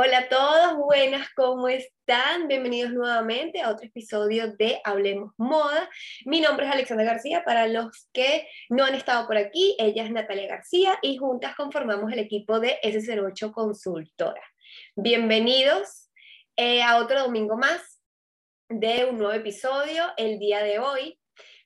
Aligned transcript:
Hola 0.00 0.18
a 0.18 0.28
todos, 0.28 0.76
buenas, 0.76 1.28
¿cómo 1.34 1.66
están? 1.66 2.46
Bienvenidos 2.46 2.92
nuevamente 2.92 3.60
a 3.60 3.68
otro 3.68 3.84
episodio 3.84 4.52
de 4.52 4.80
Hablemos 4.84 5.32
Moda. 5.38 5.90
Mi 6.24 6.40
nombre 6.40 6.66
es 6.66 6.72
Alexandra 6.72 7.04
García, 7.04 7.42
para 7.44 7.66
los 7.66 8.08
que 8.12 8.46
no 8.68 8.84
han 8.84 8.94
estado 8.94 9.26
por 9.26 9.36
aquí, 9.36 9.74
ella 9.76 10.04
es 10.04 10.12
Natalia 10.12 10.46
García 10.46 10.96
y 11.02 11.16
juntas 11.16 11.56
conformamos 11.56 12.12
el 12.12 12.20
equipo 12.20 12.60
de 12.60 12.78
S08 12.84 13.50
Consultora. 13.50 14.40
Bienvenidos 14.94 16.12
eh, 16.54 16.80
a 16.80 16.98
otro 16.98 17.24
domingo 17.24 17.56
más 17.56 18.00
de 18.68 19.04
un 19.04 19.18
nuevo 19.18 19.32
episodio. 19.32 20.04
El 20.16 20.38
día 20.38 20.62
de 20.62 20.78
hoy 20.78 21.18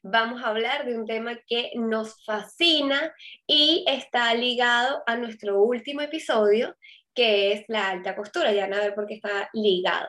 vamos 0.03 0.43
a 0.43 0.49
hablar 0.49 0.87
de 0.87 0.99
un 0.99 1.07
tema 1.07 1.39
que 1.47 1.73
nos 1.75 2.25
fascina 2.25 3.15
y 3.47 3.85
está 3.87 4.33
ligado 4.33 5.03
a 5.07 5.19
nuestro 5.19 5.61
último 5.61 6.01
episodio 6.01 6.75
que 7.15 7.53
es 7.53 7.65
la 7.69 7.91
alta 7.91 8.17
costura, 8.17 8.53
ya 8.53 8.63
van 8.63 8.75
a 8.75 8.81
ver 8.81 8.95
por 8.95 9.07
qué 9.07 9.15
está 9.15 9.49
ligado. 9.53 10.09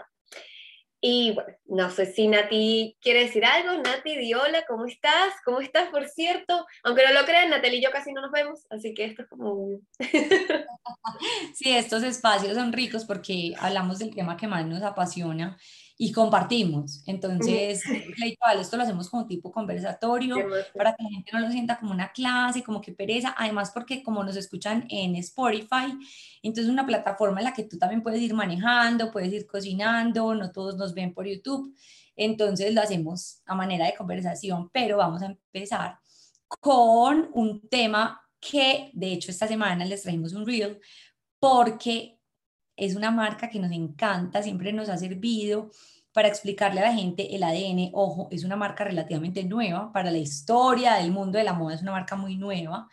Y 1.05 1.33
bueno, 1.33 1.53
no 1.65 1.91
sé 1.91 2.05
si 2.05 2.29
Nati 2.29 2.97
quiere 3.01 3.25
decir 3.25 3.43
algo. 3.43 3.73
Nati, 3.83 4.15
di 4.15 4.33
hola, 4.33 4.63
¿cómo 4.65 4.85
estás? 4.85 5.33
¿Cómo 5.43 5.59
estás, 5.59 5.89
por 5.89 6.07
cierto? 6.07 6.65
Aunque 6.81 7.05
no 7.05 7.11
lo 7.11 7.25
crean, 7.25 7.49
Natalie 7.49 7.79
y 7.79 7.83
yo 7.83 7.91
casi 7.91 8.13
no 8.13 8.21
nos 8.21 8.31
vemos, 8.31 8.65
así 8.69 8.93
que 8.93 9.03
esto 9.03 9.23
es 9.23 9.27
como... 9.27 9.81
sí, 11.55 11.75
estos 11.75 12.03
espacios 12.03 12.55
son 12.55 12.71
ricos 12.71 13.03
porque 13.03 13.53
hablamos 13.59 13.99
del 13.99 14.15
tema 14.15 14.37
que 14.37 14.47
más 14.47 14.65
nos 14.65 14.81
apasiona 14.81 15.57
y 15.97 16.11
compartimos. 16.11 17.03
Entonces, 17.05 17.83
esto 18.59 18.77
lo 18.77 18.83
hacemos 18.83 19.09
como 19.09 19.27
tipo 19.27 19.51
conversatorio 19.51 20.37
para 20.75 20.95
que 20.95 21.03
la 21.03 21.09
gente 21.09 21.31
no 21.31 21.39
lo 21.39 21.51
sienta 21.51 21.77
como 21.77 21.91
una 21.91 22.11
clase, 22.11 22.63
como 22.63 22.81
que 22.81 22.93
pereza. 22.93 23.35
Además, 23.37 23.71
porque 23.71 24.01
como 24.01 24.23
nos 24.23 24.35
escuchan 24.35 24.85
en 24.89 25.15
Spotify, 25.15 25.93
entonces 26.41 26.71
una 26.71 26.85
plataforma 26.85 27.39
en 27.39 27.45
la 27.45 27.53
que 27.53 27.63
tú 27.63 27.77
también 27.77 28.01
puedes 28.01 28.21
ir 28.21 28.33
manejando, 28.33 29.11
puedes 29.11 29.31
ir 29.31 29.45
cocinando, 29.45 30.33
no 30.33 30.51
todos 30.51 30.77
nos 30.77 30.93
ven 30.93 31.13
por 31.13 31.27
YouTube. 31.27 31.75
Entonces 32.15 32.73
lo 32.73 32.81
hacemos 32.81 33.41
a 33.45 33.55
manera 33.55 33.85
de 33.85 33.95
conversación, 33.95 34.69
pero 34.71 34.97
vamos 34.97 35.21
a 35.21 35.27
empezar 35.27 35.99
con 36.47 37.29
un 37.33 37.67
tema 37.67 38.21
que 38.39 38.91
de 38.93 39.13
hecho 39.13 39.31
esta 39.31 39.47
semana 39.47 39.85
les 39.85 40.03
traemos 40.03 40.33
un 40.33 40.45
reel 40.45 40.79
porque 41.39 42.19
es 42.75 42.95
una 42.95 43.11
marca 43.11 43.49
que 43.49 43.59
nos 43.59 43.71
encanta, 43.71 44.41
siempre 44.41 44.73
nos 44.73 44.89
ha 44.89 44.97
servido 44.97 45.71
para 46.11 46.27
explicarle 46.27 46.79
a 46.79 46.89
la 46.89 46.93
gente 46.93 47.35
el 47.35 47.43
ADN. 47.43 47.89
Ojo, 47.93 48.27
es 48.31 48.43
una 48.43 48.55
marca 48.55 48.83
relativamente 48.83 49.43
nueva 49.43 49.91
para 49.91 50.11
la 50.11 50.19
historia 50.19 50.95
del 50.95 51.11
mundo 51.11 51.37
de 51.37 51.43
la 51.43 51.53
moda, 51.53 51.75
es 51.75 51.81
una 51.81 51.91
marca 51.91 52.15
muy 52.15 52.37
nueva. 52.37 52.87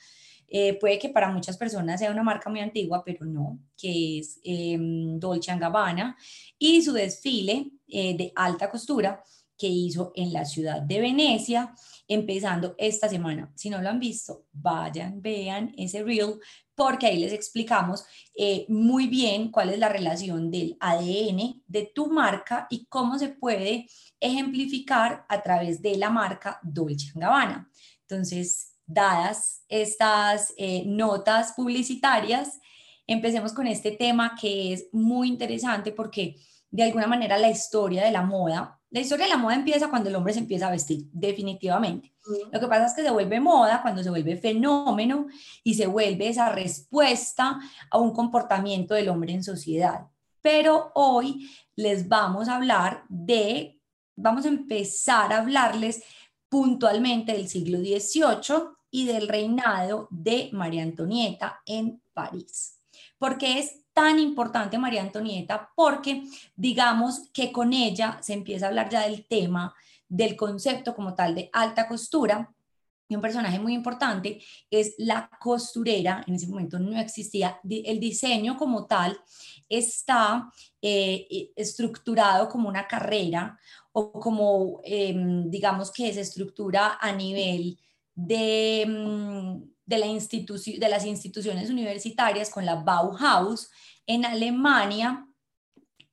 Eh, 0.48 0.74
puede 0.80 0.98
que 0.98 1.10
para 1.10 1.30
muchas 1.30 1.56
personas 1.56 2.00
sea 2.00 2.10
una 2.10 2.24
marca 2.24 2.50
muy 2.50 2.58
antigua, 2.60 3.04
pero 3.04 3.24
no, 3.24 3.60
que 3.76 4.18
es 4.18 4.40
em, 4.42 5.18
Dolce 5.20 5.56
Gabbana 5.56 6.16
y 6.58 6.82
su 6.82 6.92
desfile 6.92 7.70
eh, 7.86 8.16
de 8.16 8.32
alta 8.34 8.68
costura 8.68 9.22
que 9.56 9.68
hizo 9.68 10.10
en 10.16 10.32
la 10.32 10.44
ciudad 10.44 10.82
de 10.82 11.00
Venecia, 11.00 11.72
empezando 12.08 12.74
esta 12.78 13.08
semana. 13.08 13.52
Si 13.54 13.70
no 13.70 13.80
lo 13.80 13.90
han 13.90 14.00
visto, 14.00 14.46
vayan, 14.52 15.20
vean 15.22 15.72
ese 15.76 16.02
reel 16.02 16.40
porque 16.80 17.08
ahí 17.08 17.18
les 17.18 17.34
explicamos 17.34 18.06
eh, 18.34 18.64
muy 18.70 19.06
bien 19.06 19.50
cuál 19.50 19.68
es 19.68 19.78
la 19.78 19.90
relación 19.90 20.50
del 20.50 20.78
ADN 20.80 21.62
de 21.66 21.92
tu 21.94 22.06
marca 22.10 22.66
y 22.70 22.86
cómo 22.86 23.18
se 23.18 23.28
puede 23.28 23.86
ejemplificar 24.18 25.26
a 25.28 25.42
través 25.42 25.82
de 25.82 25.98
la 25.98 26.08
marca 26.08 26.58
Dolce 26.62 27.12
Gabbana. 27.14 27.70
Entonces, 28.08 28.78
dadas 28.86 29.62
estas 29.68 30.54
eh, 30.56 30.84
notas 30.86 31.52
publicitarias, 31.52 32.58
empecemos 33.06 33.52
con 33.52 33.66
este 33.66 33.90
tema 33.90 34.34
que 34.40 34.72
es 34.72 34.86
muy 34.90 35.28
interesante 35.28 35.92
porque 35.92 36.36
de 36.70 36.84
alguna 36.84 37.06
manera 37.06 37.36
la 37.36 37.50
historia 37.50 38.02
de 38.02 38.10
la 38.10 38.22
moda 38.22 38.79
la 38.91 39.00
historia 39.00 39.27
de 39.27 39.30
la 39.30 39.36
moda 39.36 39.55
empieza 39.55 39.88
cuando 39.88 40.09
el 40.09 40.16
hombre 40.16 40.32
se 40.32 40.41
empieza 40.41 40.66
a 40.66 40.72
vestir, 40.72 41.06
definitivamente. 41.12 42.12
Lo 42.53 42.60
que 42.60 42.66
pasa 42.66 42.87
es 42.87 42.94
que 42.94 43.03
se 43.03 43.10
vuelve 43.10 43.41
moda 43.41 43.82
cuando 43.82 44.03
se 44.03 44.10
vuelve 44.10 44.37
fenómeno 44.37 45.28
y 45.62 45.75
se 45.75 45.87
vuelve 45.87 46.28
esa 46.28 46.50
respuesta 46.50 47.60
a 47.91 47.98
un 47.98 48.12
comportamiento 48.12 48.94
del 48.94 49.09
hombre 49.09 49.32
en 49.32 49.44
sociedad. 49.44 50.09
Pero 50.42 50.91
hoy 50.94 51.48
les 51.76 52.09
vamos 52.09 52.48
a 52.48 52.56
hablar 52.56 53.04
de, 53.09 53.81
vamos 54.16 54.44
a 54.44 54.48
empezar 54.48 55.32
a 55.32 55.38
hablarles 55.38 56.03
puntualmente 56.48 57.32
del 57.32 57.48
siglo 57.48 57.78
XVIII 57.78 58.70
y 58.91 59.06
del 59.06 59.28
reinado 59.28 60.09
de 60.10 60.50
María 60.53 60.82
Antonieta 60.82 61.60
en 61.64 62.03
París, 62.12 62.81
porque 63.19 63.60
es 63.60 63.84
tan 64.00 64.19
importante 64.19 64.78
María 64.78 65.03
Antonieta 65.03 65.71
porque 65.77 66.22
digamos 66.56 67.28
que 67.34 67.53
con 67.53 67.75
ella 67.75 68.16
se 68.22 68.33
empieza 68.33 68.65
a 68.65 68.69
hablar 68.71 68.88
ya 68.88 69.03
del 69.03 69.27
tema, 69.27 69.75
del 70.09 70.37
concepto 70.37 70.94
como 70.94 71.15
tal 71.15 71.34
de 71.34 71.50
alta 71.53 71.87
costura. 71.87 72.50
Y 73.11 73.15
un 73.15 73.21
personaje 73.21 73.59
muy 73.59 73.75
importante 73.75 74.41
es 74.71 74.94
la 74.97 75.28
costurera, 75.38 76.25
en 76.27 76.37
ese 76.37 76.47
momento 76.47 76.78
no 76.78 76.99
existía, 76.99 77.61
el 77.69 78.00
diseño 78.00 78.56
como 78.56 78.87
tal 78.87 79.19
está 79.69 80.50
eh, 80.81 81.53
estructurado 81.55 82.49
como 82.49 82.71
una 82.71 82.87
carrera 82.87 83.59
o 83.93 84.12
como, 84.12 84.81
em, 84.82 85.50
digamos 85.50 85.91
que 85.91 86.11
se 86.15 86.22
estructura 86.22 86.97
a 86.99 87.12
nivel 87.12 87.78
de, 88.15 88.87
mm, 88.88 89.62
de, 89.90 89.98
la 89.98 90.06
de 90.06 90.88
las 90.88 91.04
instituciones 91.04 91.68
universitarias 91.68 92.48
con 92.48 92.64
la 92.64 92.76
Bauhaus 92.76 93.70
en 94.06 94.24
Alemania 94.24 95.26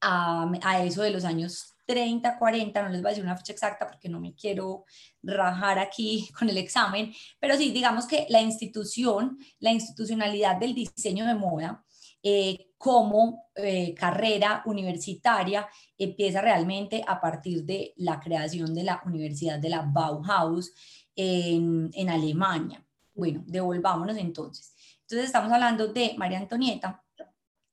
a, 0.01 0.83
eso 0.83 1.03
de 1.03 1.11
los 1.11 1.23
años 1.23 1.75
30, 1.85 2.38
40, 2.38 2.83
no 2.83 2.89
les 2.89 3.01
voy 3.01 3.09
a 3.09 3.11
decir 3.11 3.23
una 3.23 3.38
fecha 3.38 3.53
exacta 3.53 3.88
porque 3.88 4.09
no 4.09 4.19
me 4.19 4.35
quiero 4.35 4.85
rajar 5.21 5.79
aquí 5.79 6.27
con 6.38 6.49
el 6.49 6.57
examen, 6.57 7.13
pero 7.39 7.55
sí, 7.55 7.71
digamos 7.71 8.07
que 8.07 8.25
la 8.29 8.41
institución, 8.41 9.38
la 9.59 9.71
institucionalidad 9.71 10.57
del 10.57 10.73
diseño 10.73 11.25
de 11.25 11.35
moda 11.35 11.85
eh, 12.23 12.71
como 12.77 13.45
eh, 13.55 13.94
carrera 13.94 14.63
universitaria 14.65 15.67
empieza 15.97 16.41
realmente 16.41 17.03
a 17.07 17.21
partir 17.21 17.63
de 17.63 17.94
la 17.97 18.19
creación 18.19 18.73
de 18.73 18.83
la 18.83 19.01
Universidad 19.05 19.59
de 19.59 19.69
la 19.69 19.81
Bauhaus 19.81 20.73
en 21.15 22.09
Alemania. 22.09 22.87
Bueno, 23.17 23.44
devolvámonos 23.47 24.16
entonces. 24.16 24.75
Entonces 25.01 25.25
estamos 25.25 25.51
hablando 25.51 25.88
de 25.88 26.13
María 26.17 26.38
Antonieta 26.38 27.03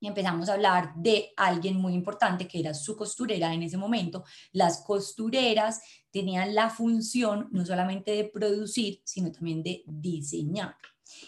y 0.01 0.07
empezamos 0.07 0.49
a 0.49 0.55
hablar 0.55 0.95
de 0.97 1.33
alguien 1.37 1.77
muy 1.77 1.93
importante 1.93 2.49
que 2.49 2.61
era 2.61 2.73
su 2.73 2.97
costurera 2.97 3.53
en 3.53 3.63
ese 3.63 3.77
momento. 3.77 4.25
Las 4.53 4.79
costureras 4.79 5.83
tenían 6.11 6.55
la 6.55 6.71
función 6.71 7.49
no 7.53 7.65
solamente 7.67 8.13
de 8.13 8.25
producir, 8.25 9.03
sino 9.05 9.31
también 9.31 9.63
de 9.63 9.83
diseñar. 9.87 10.77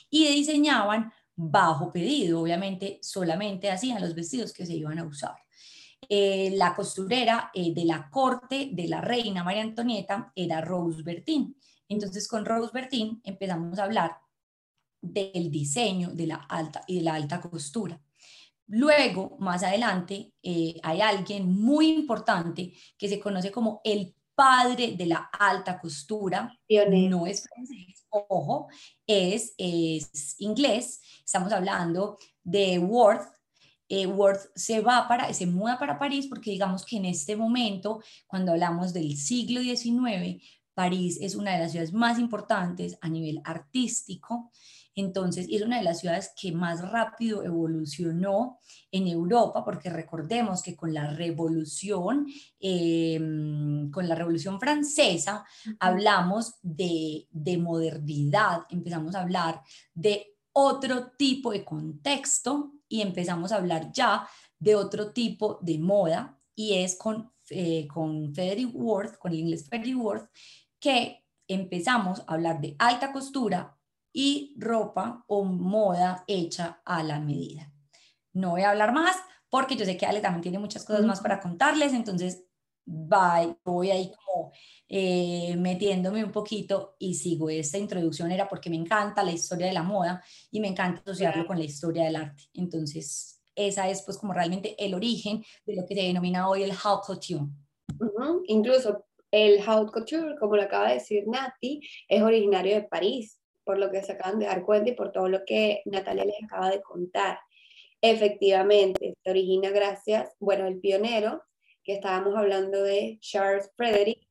Y 0.09 0.27
diseñaban 0.29 1.13
bajo 1.35 1.93
pedido, 1.93 2.41
obviamente 2.41 2.99
solamente 3.03 3.71
hacían 3.71 4.01
los 4.01 4.15
vestidos 4.15 4.55
que 4.55 4.65
se 4.65 4.75
iban 4.75 4.99
a 4.99 5.05
usar. 5.05 5.37
Eh, 6.09 6.53
la 6.55 6.75
costurera 6.75 7.51
eh, 7.53 7.75
de 7.75 7.85
la 7.85 8.09
corte 8.09 8.71
de 8.73 8.89
la 8.89 9.03
reina 9.03 9.45
María 9.45 9.63
Antonieta 9.63 10.33
era 10.35 10.63
Rose 10.63 11.03
Bertin. 11.03 11.55
Entonces 11.89 12.29
con 12.29 12.45
Rose 12.45 12.71
Bertin 12.73 13.21
empezamos 13.25 13.79
a 13.79 13.85
hablar 13.85 14.19
del 15.01 15.51
diseño 15.51 16.11
de 16.11 16.27
la 16.27 16.37
alta 16.37 16.83
y 16.87 16.97
de 16.97 17.03
la 17.03 17.15
alta 17.15 17.41
costura. 17.41 18.01
Luego, 18.69 19.37
más 19.39 19.63
adelante, 19.63 20.33
eh, 20.43 20.81
hay 20.83 21.01
alguien 21.01 21.53
muy 21.53 21.89
importante 21.89 22.73
que 22.99 23.09
se 23.09 23.21
conoce 23.21 23.53
como 23.53 23.81
el 23.85 24.15
padre 24.35 24.97
de 24.97 25.07
la 25.07 25.31
alta 25.39 25.81
costura. 25.81 26.53
No 26.69 27.27
es 27.27 27.45
francés, 27.49 28.07
ojo, 28.11 28.69
es, 29.07 29.55
es 29.57 30.35
inglés. 30.41 31.01
Estamos 31.25 31.53
hablando 31.53 32.19
de 32.43 32.79
Worth, 32.79 33.37
eh, 33.89 34.07
Worth 34.07 34.51
se 34.57 34.81
va 34.81 35.07
para, 35.07 35.33
se 35.33 35.47
muda 35.47 35.79
para 35.79 35.99
París 35.99 36.27
porque 36.29 36.51
digamos 36.51 36.85
que 36.85 36.97
en 36.97 37.05
este 37.05 37.37
momento, 37.37 38.03
cuando 38.27 38.53
hablamos 38.53 38.93
del 38.93 39.17
siglo 39.17 39.61
XIX, 39.61 40.43
París 40.77 41.17
es 41.23 41.37
una 41.37 41.53
de 41.53 41.61
las 41.61 41.73
ciudades 41.73 41.95
más 41.95 42.19
importantes 42.19 42.99
a 43.01 43.09
nivel 43.09 43.41
artístico. 43.45 44.51
Entonces, 44.95 45.47
es 45.51 45.63
una 45.63 45.79
de 45.79 45.85
las 45.85 46.01
ciudades 46.01 46.33
que 46.39 46.53
más 46.53 46.87
rápido 46.91 47.43
evolucionó 47.43 48.59
en 48.93 49.07
Europa, 49.09 49.65
porque 49.65 49.89
recordemos 49.89 50.63
que 50.63 50.77
con 50.77 50.93
la 50.93 51.15
revolución, 51.15 52.27
em, 52.61 53.91
con 53.91 54.07
la 54.07 54.15
revolución 54.15 54.61
francesa, 54.61 55.47
hablamos 55.81 56.57
de, 56.63 57.27
de 57.31 57.57
modernidad, 57.57 58.67
empezamos 58.69 59.15
a 59.15 59.23
hablar 59.23 59.63
de 59.95 60.37
otro 60.53 61.13
tipo 61.13 61.53
de 61.53 61.65
contexto 61.65 62.73
y 62.87 63.01
empezamos 63.01 63.51
a 63.51 63.57
hablar 63.57 63.93
ya 63.93 64.29
de 64.59 64.75
otro 64.75 65.13
tipo 65.13 65.59
de 65.63 65.79
moda 65.79 66.39
y 66.55 66.75
es 66.75 66.97
con, 66.97 67.31
eh, 67.51 67.87
con 67.87 68.35
Frederick 68.35 68.75
Worth, 68.75 69.19
con 69.19 69.33
el 69.33 69.41
inglés 69.41 69.67
Frederick 69.69 69.99
Worth, 69.99 70.29
que 70.81 71.25
empezamos 71.49 72.21
a 72.21 72.35
hablar 72.35 72.61
de 72.61 72.77
alta 72.79 73.13
costura 73.13 73.77
y 74.13 74.55
ropa 74.59 75.25
o 75.27 75.45
moda 75.45 76.25
hecha 76.27 76.81
a 76.85 77.03
la 77.03 77.21
medida. 77.21 77.73
No 78.33 78.51
voy 78.51 78.63
a 78.63 78.71
hablar 78.71 78.93
más 78.93 79.17
porque 79.49 79.77
yo 79.77 79.85
sé 79.85 79.97
que 79.97 80.07
Ale 80.07 80.21
también 80.21 80.43
tiene 80.43 80.59
muchas 80.59 80.85
cosas 80.85 81.05
más 81.05 81.21
para 81.21 81.41
contarles, 81.41 81.93
entonces 81.93 82.45
bye, 82.87 83.57
voy 83.65 83.91
ahí 83.91 84.11
como 84.11 84.53
eh, 84.89 85.57
metiéndome 85.57 86.25
un 86.25 86.31
poquito 86.31 86.95
y 86.99 87.15
sigo 87.15 87.51
esta 87.51 87.79
introducción, 87.79 88.31
era 88.31 88.49
porque 88.49 88.71
me 88.71 88.77
encanta 88.77 89.23
la 89.23 89.33
historia 89.33 89.67
de 89.67 89.73
la 89.73 89.83
moda 89.83 90.23
y 90.51 90.61
me 90.61 90.69
encanta 90.69 91.03
asociarlo 91.03 91.47
con 91.47 91.59
la 91.59 91.65
historia 91.65 92.05
del 92.05 92.17
arte. 92.17 92.45
Entonces, 92.55 93.43
esa 93.55 93.89
es 93.89 94.03
pues 94.03 94.19
como 94.19 94.33
realmente 94.33 94.77
el 94.79 94.95
origen 94.95 95.45
de 95.67 95.77
lo 95.77 95.87
que 95.87 95.95
se 95.95 96.03
denomina 96.03 96.49
hoy 96.49 96.63
el 96.63 96.73
haute 96.73 97.07
couture. 97.07 97.47
Incluso 98.47 99.05
el 99.37 99.61
haute 99.67 99.93
couture, 99.93 100.37
como 100.39 100.57
lo 100.57 100.63
acaba 100.63 100.89
de 100.89 100.95
decir 100.95 101.25
Nati, 101.27 101.81
es 102.09 102.23
originario 102.23 102.75
de 102.75 102.83
París, 102.83 103.41
por 103.65 103.79
lo 103.79 103.91
que 103.91 104.03
se 104.03 104.13
acaban 104.13 104.39
de 104.39 104.47
dar 104.47 104.65
cuenta 104.65 104.91
y 104.91 104.95
por 104.95 105.13
todo 105.13 105.29
lo 105.29 105.45
que 105.45 105.83
Natalia 105.85 106.25
les 106.25 106.43
acaba 106.43 106.71
de 106.71 106.81
contar. 106.81 107.39
Efectivamente, 108.01 109.15
se 109.23 109.31
origina 109.31 109.71
gracias, 109.71 110.35
bueno, 110.39 110.67
el 110.67 110.79
pionero, 110.81 111.43
que 111.83 111.95
estábamos 111.95 112.37
hablando 112.37 112.83
de 112.83 113.19
Charles 113.21 113.71
Frederick. 113.77 114.27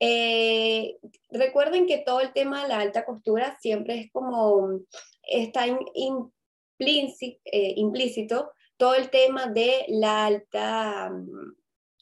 Eh, 0.00 0.98
recuerden 1.30 1.86
que 1.86 1.98
todo 1.98 2.20
el 2.20 2.32
tema 2.32 2.62
de 2.62 2.68
la 2.68 2.80
alta 2.80 3.04
costura 3.04 3.56
siempre 3.60 4.00
es 4.00 4.12
como, 4.12 4.80
está 5.22 5.66
implícito, 5.66 7.40
eh, 7.46 7.74
implícito 7.76 8.52
todo 8.76 8.94
el 8.94 9.10
tema 9.10 9.46
de 9.46 9.86
la 9.88 10.26
alta, 10.26 11.10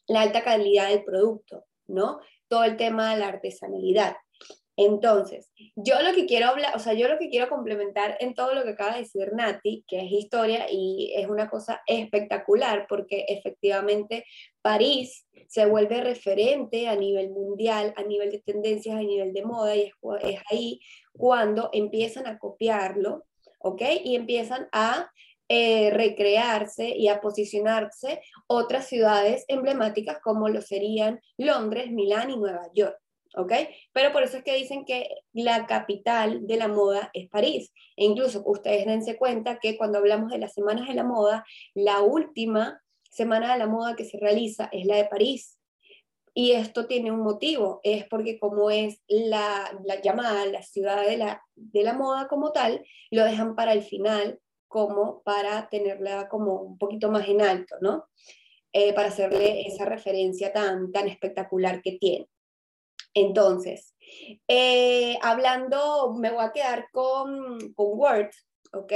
la 0.09 0.21
alta 0.21 0.43
calidad 0.43 0.89
del 0.89 1.05
producto, 1.05 1.65
¿no? 1.87 2.21
Todo 2.55 2.63
el 2.63 2.77
tema 2.77 3.11
de 3.11 3.19
la 3.19 3.27
artesanalidad. 3.27 4.15
Entonces, 4.77 5.51
yo 5.75 6.01
lo 6.03 6.15
que 6.15 6.25
quiero 6.25 6.47
hablar, 6.47 6.77
o 6.77 6.79
sea, 6.79 6.93
yo 6.93 7.09
lo 7.09 7.19
que 7.19 7.29
quiero 7.29 7.49
complementar 7.49 8.17
en 8.21 8.33
todo 8.33 8.55
lo 8.55 8.63
que 8.63 8.71
acaba 8.71 8.93
de 8.93 9.01
decir 9.01 9.33
Nati, 9.33 9.85
que 9.89 9.99
es 9.99 10.13
historia 10.13 10.67
y 10.71 11.13
es 11.17 11.29
una 11.29 11.51
cosa 11.51 11.83
espectacular 11.89 12.87
porque 12.89 13.25
efectivamente 13.27 14.25
París 14.63 15.27
se 15.49 15.67
vuelve 15.67 16.01
referente 16.01 16.87
a 16.87 16.95
nivel 16.95 17.31
mundial, 17.31 17.93
a 17.97 18.05
nivel 18.05 18.31
de 18.31 18.39
tendencias, 18.39 18.95
a 18.95 19.03
nivel 19.03 19.33
de 19.33 19.45
moda 19.45 19.75
y 19.75 19.81
es, 19.83 19.93
es 20.23 20.41
ahí 20.49 20.81
cuando 21.13 21.71
empiezan 21.73 22.29
a 22.29 22.39
copiarlo, 22.39 23.25
¿ok? 23.59 23.83
Y 24.05 24.15
empiezan 24.15 24.69
a 24.71 25.11
eh, 25.49 25.91
recrearse 25.91 26.89
y 26.97 27.09
a 27.09 27.21
posicionarse 27.21 28.21
otras 28.47 28.87
ciudades 28.89 29.45
emblemáticas 29.49 30.19
como 30.21 30.49
lo 30.49 30.63
serían 30.63 31.21
Londres, 31.37 31.91
Milán 31.91 32.31
y 32.31 32.37
Nueva 32.37 32.69
York. 32.75 32.99
¿ok? 33.37 33.53
Pero 33.93 34.13
por 34.13 34.23
eso 34.23 34.39
es 34.39 34.45
que 34.45 34.55
dicen 34.55 34.85
que 34.85 35.09
la 35.33 35.67
capital 35.67 36.47
de 36.47 36.57
la 36.57 36.69
moda 36.69 37.11
es 37.13 37.29
París. 37.29 37.73
E 37.97 38.05
incluso 38.05 38.43
ustedes 38.47 38.87
dense 38.87 39.17
cuenta 39.17 39.59
que 39.59 39.77
cuando 39.77 39.99
hablamos 39.99 40.31
de 40.31 40.39
las 40.39 40.55
semanas 40.55 40.89
de 40.89 40.95
la 40.95 41.05
moda, 41.05 41.45
la 41.75 42.01
última 42.01 42.81
semana 43.11 43.53
de 43.53 43.59
la 43.59 43.67
moda 43.67 43.97
que 43.97 44.05
se 44.05 44.19
realiza 44.19 44.69
es 44.73 44.87
la 44.87 44.97
de 44.97 45.07
París. 45.07 45.59
Y 46.37 46.53
esto 46.53 46.87
tiene 46.87 47.13
un 47.13 47.21
motivo, 47.21 47.81
es 47.85 48.07
porque 48.09 48.41
como 48.41 48.69
es 48.69 49.01
la, 49.07 49.71
la 49.85 50.01
llamada 50.01 50.47
la 50.47 50.63
ciudad 50.63 51.07
de 51.07 51.17
la, 51.17 51.41
de 51.55 51.85
la 51.85 51.93
moda 51.93 52.27
como 52.27 52.51
tal, 52.51 52.85
lo 53.13 53.25
dejan 53.25 53.55
para 53.55 53.73
el 53.73 53.83
final 53.83 54.41
como 54.75 55.23
para 55.23 55.69
tenerla 55.69 56.29
como 56.29 56.55
un 56.55 56.79
poquito 56.79 57.09
más 57.09 57.29
en 57.29 57.41
alto, 57.43 57.77
¿no? 57.81 58.09
Eh, 58.73 58.93
para 58.93 59.07
hacerle 59.07 59.69
esa 59.69 59.85
referencia 59.85 60.53
tan, 60.53 60.91
tan 60.91 61.07
espectacular 61.07 61.81
que 61.81 61.93
tiene. 61.93 62.27
Entonces, 63.15 63.95
eh, 64.49 65.17
hablando, 65.23 66.15
me 66.15 66.33
voy 66.33 66.45
a 66.45 66.51
quedar 66.51 66.89
con, 66.91 67.73
con 67.75 67.87
Word, 67.97 68.31
¿ok? 68.73 68.93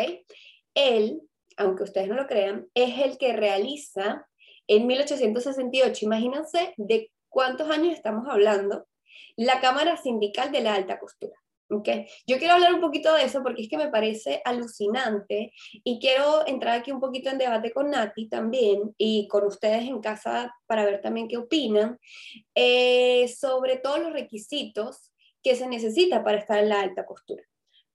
Él, 0.75 1.23
aunque 1.57 1.85
ustedes 1.85 2.09
no 2.09 2.17
lo 2.17 2.27
crean, 2.27 2.67
es 2.75 2.99
el 2.99 3.17
que 3.17 3.35
realiza 3.35 4.27
en 4.67 4.85
1868, 4.85 6.07
imagínense 6.07 6.75
de 6.77 7.13
cuántos 7.29 7.71
años 7.71 7.95
estamos 7.95 8.27
hablando, 8.29 8.89
la 9.37 9.61
Cámara 9.61 9.97
Sindical 9.97 10.51
de 10.51 10.61
la 10.61 10.75
Alta 10.75 10.99
Costura. 10.99 11.39
Okay. 11.71 12.07
Yo 12.27 12.39
quiero 12.39 12.55
hablar 12.55 12.73
un 12.73 12.81
poquito 12.81 13.13
de 13.13 13.25
eso 13.25 13.43
porque 13.43 13.61
es 13.63 13.69
que 13.69 13.77
me 13.77 13.91
parece 13.91 14.41
alucinante 14.47 15.53
y 15.85 15.99
quiero 16.01 16.47
entrar 16.47 16.79
aquí 16.79 16.93
un 16.93 17.01
poquito 17.01 17.29
en 17.29 17.37
debate 17.37 17.73
con 17.73 17.91
Nati 17.91 18.27
también 18.27 18.95
y 18.97 19.29
con 19.29 19.45
ustedes 19.45 19.83
en 19.83 20.01
casa 20.01 20.55
para 20.67 20.87
ver 20.87 21.03
también 21.03 21.29
qué 21.29 21.37
opinan 21.37 21.99
eh, 22.55 23.29
sobre 23.29 23.77
todos 23.77 24.01
los 24.01 24.15
requisitos 24.15 25.13
que 25.43 25.57
se 25.57 25.69
necesita 25.69 26.25
para 26.25 26.39
estar 26.39 26.59
en 26.59 26.71
la 26.71 26.81
alta 26.81 27.05
costura. 27.05 27.43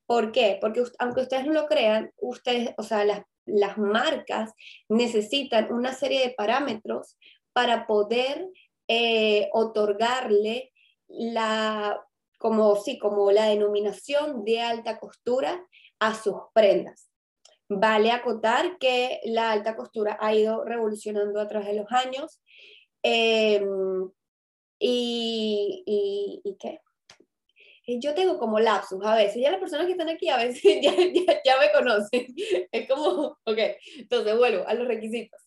¿Por 0.06 0.32
qué? 0.32 0.60
Porque 0.62 0.84
aunque 1.00 1.22
ustedes 1.22 1.48
no 1.48 1.54
lo 1.54 1.66
crean, 1.66 2.12
ustedes, 2.18 2.76
o 2.78 2.84
sea, 2.84 3.06
las, 3.06 3.24
las 3.46 3.80
marcas 3.80 4.52
necesitan 4.88 5.74
una 5.74 5.94
serie 5.94 6.22
de 6.22 6.36
parámetros 6.36 7.18
para 7.54 7.88
poder 7.88 8.48
eh, 8.88 9.50
otorgarle 9.52 10.72
la 11.08 12.00
como, 12.44 12.76
sí, 12.76 13.00
como 13.00 13.32
la 13.32 13.46
denominación 13.46 14.44
de 14.44 14.60
alta 14.60 15.00
costura 15.00 15.66
a 16.00 16.14
sus 16.14 16.36
prendas. 16.54 17.10
Vale 17.70 18.12
acotar 18.12 18.78
que 18.80 19.22
la 19.24 19.54
alta 19.54 19.78
costura 19.78 20.18
ha 20.20 20.36
ido 20.36 20.66
revolucionando 20.66 21.40
a 21.40 21.48
través 21.48 21.70
de 21.70 21.76
los 21.76 21.90
años. 21.90 22.42
Em, 23.02 24.12
y, 24.78 26.42
y, 26.44 26.58
qué? 26.60 26.82
Yo 27.88 28.14
tengo 28.14 28.38
como 28.38 28.60
lapsus 28.60 29.00
a 29.06 29.16
veces, 29.16 29.42
ya 29.42 29.52
las 29.52 29.62
personas 29.62 29.86
que 29.86 29.94
están 29.94 30.10
aquí 30.10 30.28
a 30.28 30.36
veces 30.36 30.62
ya, 30.82 30.92
ya, 30.92 31.42
ya 31.46 31.60
me 31.62 31.72
conocen. 31.72 32.28
Es 32.74 32.90
como, 32.90 33.38
ok, 33.46 33.60
entonces 34.00 34.38
vuelvo 34.38 34.68
a 34.68 34.74
los 34.74 34.86
requisitos. 34.86 35.40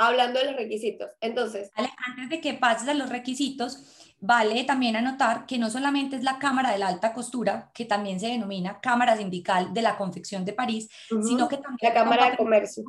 Hablando 0.00 0.40
de 0.40 0.46
los 0.46 0.56
requisitos. 0.56 1.10
Entonces. 1.20 1.70
Antes 1.74 2.30
de 2.30 2.40
que 2.40 2.54
pases 2.54 2.88
a 2.88 2.94
los 2.94 3.10
requisitos, 3.10 4.00
Vale 4.22 4.64
también 4.64 4.96
anotar 4.96 5.46
que 5.46 5.56
no 5.56 5.70
solamente 5.70 6.16
es 6.16 6.22
la 6.22 6.38
Cámara 6.38 6.72
de 6.72 6.78
la 6.78 6.88
Alta 6.88 7.14
Costura, 7.14 7.70
que 7.72 7.86
también 7.86 8.20
se 8.20 8.26
denomina 8.26 8.78
Cámara 8.78 9.16
Sindical 9.16 9.72
de 9.72 9.80
la 9.80 9.96
Confección 9.96 10.44
de 10.44 10.52
París, 10.52 10.90
sino 11.08 11.48
que 11.48 11.56
también 11.56 11.78
la 11.94 11.94
Cámara 11.94 12.30
de 12.30 12.36
Comercio. 12.36 12.84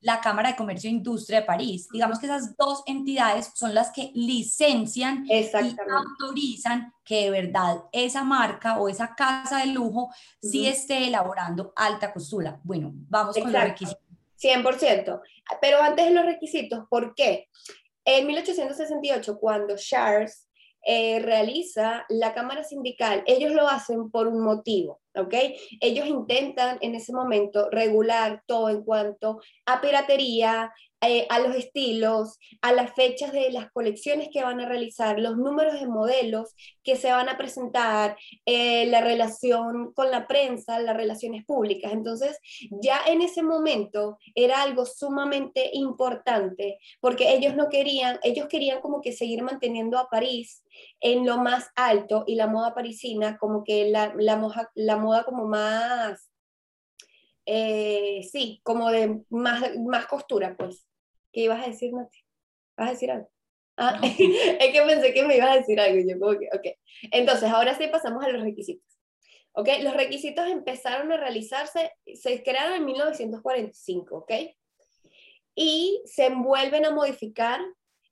la 0.00 0.20
Cámara 0.20 0.50
de 0.50 0.56
Comercio 0.56 0.90
e 0.90 0.92
Industria 0.92 1.40
de 1.40 1.46
París. 1.46 1.88
Digamos 1.90 2.18
que 2.18 2.26
esas 2.26 2.54
dos 2.54 2.82
entidades 2.86 3.50
son 3.54 3.74
las 3.74 3.90
que 3.90 4.12
licencian 4.14 5.24
y 5.26 5.48
autorizan 5.90 6.92
que 7.02 7.24
de 7.24 7.30
verdad 7.30 7.84
esa 7.90 8.22
marca 8.22 8.78
o 8.78 8.90
esa 8.90 9.14
casa 9.14 9.60
de 9.60 9.68
lujo 9.68 10.10
sí 10.42 10.66
esté 10.66 11.08
elaborando 11.08 11.72
alta 11.74 12.12
costura. 12.12 12.60
Bueno, 12.62 12.92
vamos 13.08 13.38
con 13.38 13.50
los 13.50 13.62
requisitos. 13.62 14.05
100%. 14.40 15.20
Pero 15.60 15.82
antes 15.82 16.06
de 16.06 16.12
los 16.12 16.24
requisitos, 16.24 16.84
¿por 16.88 17.14
qué? 17.14 17.48
En 18.04 18.26
1868, 18.26 19.38
cuando 19.38 19.76
Charles 19.76 20.46
eh, 20.88 21.18
realiza 21.18 22.06
la 22.08 22.32
Cámara 22.32 22.62
Sindical, 22.62 23.24
ellos 23.26 23.50
lo 23.50 23.68
hacen 23.68 24.08
por 24.08 24.28
un 24.28 24.40
motivo, 24.40 25.00
¿ok? 25.16 25.34
Ellos 25.80 26.06
intentan 26.06 26.78
en 26.80 26.94
ese 26.94 27.12
momento 27.12 27.68
regular 27.70 28.44
todo 28.46 28.70
en 28.70 28.84
cuanto 28.84 29.40
a 29.66 29.80
piratería, 29.80 30.72
eh, 31.02 31.26
a 31.28 31.38
los 31.40 31.54
estilos, 31.54 32.38
a 32.62 32.72
las 32.72 32.94
fechas 32.94 33.32
de 33.32 33.50
las 33.50 33.70
colecciones 33.70 34.28
que 34.32 34.42
van 34.42 34.60
a 34.60 34.68
realizar, 34.68 35.20
los 35.20 35.36
números 35.36 35.78
de 35.78 35.86
modelos 35.86 36.54
que 36.82 36.96
se 36.96 37.12
van 37.12 37.28
a 37.28 37.36
presentar, 37.36 38.16
eh, 38.46 38.86
la 38.86 39.02
relación 39.02 39.92
con 39.92 40.10
la 40.10 40.26
prensa, 40.26 40.80
las 40.80 40.96
relaciones 40.96 41.44
públicas. 41.44 41.92
Entonces, 41.92 42.38
ya 42.70 43.00
en 43.06 43.20
ese 43.20 43.42
momento 43.42 44.18
era 44.34 44.62
algo 44.62 44.86
sumamente 44.86 45.70
importante 45.74 46.78
porque 47.00 47.34
ellos 47.34 47.54
no 47.54 47.68
querían, 47.68 48.18
ellos 48.22 48.46
querían 48.48 48.80
como 48.80 49.02
que 49.02 49.12
seguir 49.12 49.42
manteniendo 49.42 49.98
a 49.98 50.08
París 50.08 50.64
en 51.00 51.26
lo 51.26 51.38
más 51.38 51.68
alto 51.74 52.24
y 52.26 52.36
la 52.36 52.46
moda 52.46 52.74
parisina 52.74 53.36
como 53.38 53.64
que 53.64 53.90
la, 53.90 54.14
la, 54.18 54.36
moda, 54.36 54.70
la 54.74 54.96
moda 54.96 55.24
como 55.24 55.46
más 55.46 56.30
eh, 57.46 58.22
sí, 58.30 58.60
como 58.64 58.90
de 58.90 59.22
más, 59.30 59.76
más 59.78 60.06
costura, 60.06 60.56
pues. 60.56 60.86
¿Qué 61.32 61.42
ibas 61.42 61.64
a 61.64 61.70
decir, 61.70 61.92
Nati? 61.92 62.18
¿Vas 62.76 62.88
a 62.88 62.92
decir 62.92 63.10
algo? 63.10 63.30
Ah, 63.76 64.00
es 64.02 64.16
que 64.16 64.82
pensé 64.86 65.14
que 65.14 65.24
me 65.24 65.36
ibas 65.36 65.50
a 65.50 65.56
decir 65.56 65.80
algo. 65.80 65.98
Yo 66.06 66.18
como 66.18 66.38
que, 66.38 66.48
ok. 66.52 66.76
Entonces, 67.12 67.50
ahora 67.50 67.76
sí 67.76 67.86
pasamos 67.88 68.24
a 68.24 68.28
los 68.28 68.42
requisitos. 68.42 68.84
¿Ok? 69.52 69.68
Los 69.82 69.94
requisitos 69.94 70.46
empezaron 70.48 71.12
a 71.12 71.16
realizarse, 71.16 71.92
se 72.14 72.42
crearon 72.42 72.74
en 72.74 72.84
1945, 72.84 74.16
¿ok? 74.16 74.32
Y 75.54 76.02
se 76.04 76.28
vuelven 76.28 76.84
a 76.84 76.90
modificar 76.90 77.60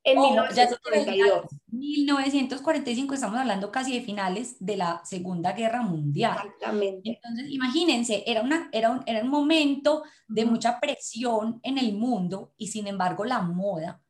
en 0.05 0.21
1942. 0.21 1.47
1945 1.69 3.15
estamos 3.15 3.39
hablando 3.39 3.73
casi 3.73 3.99
de 3.99 4.05
finales 4.05 4.57
de 4.61 4.77
la 4.77 5.01
Segunda 5.05 5.53
Guerra 5.53 5.83
Mundial. 5.83 6.37
Exactamente. 6.37 7.11
Entonces, 7.11 7.51
imagínense, 7.51 8.23
era, 8.27 8.43
una, 8.43 8.69
era, 8.73 8.91
un, 8.91 9.03
era 9.07 9.23
un 9.23 9.31
momento 9.31 10.05
de 10.29 10.45
mucha 10.45 10.79
presión 10.79 11.59
en 11.63 11.79
el 11.79 11.95
mundo 11.95 12.53
y 12.59 12.69
sin 12.69 12.87
embargo 12.87 13.25
la 13.25 13.41
moda 13.41 14.03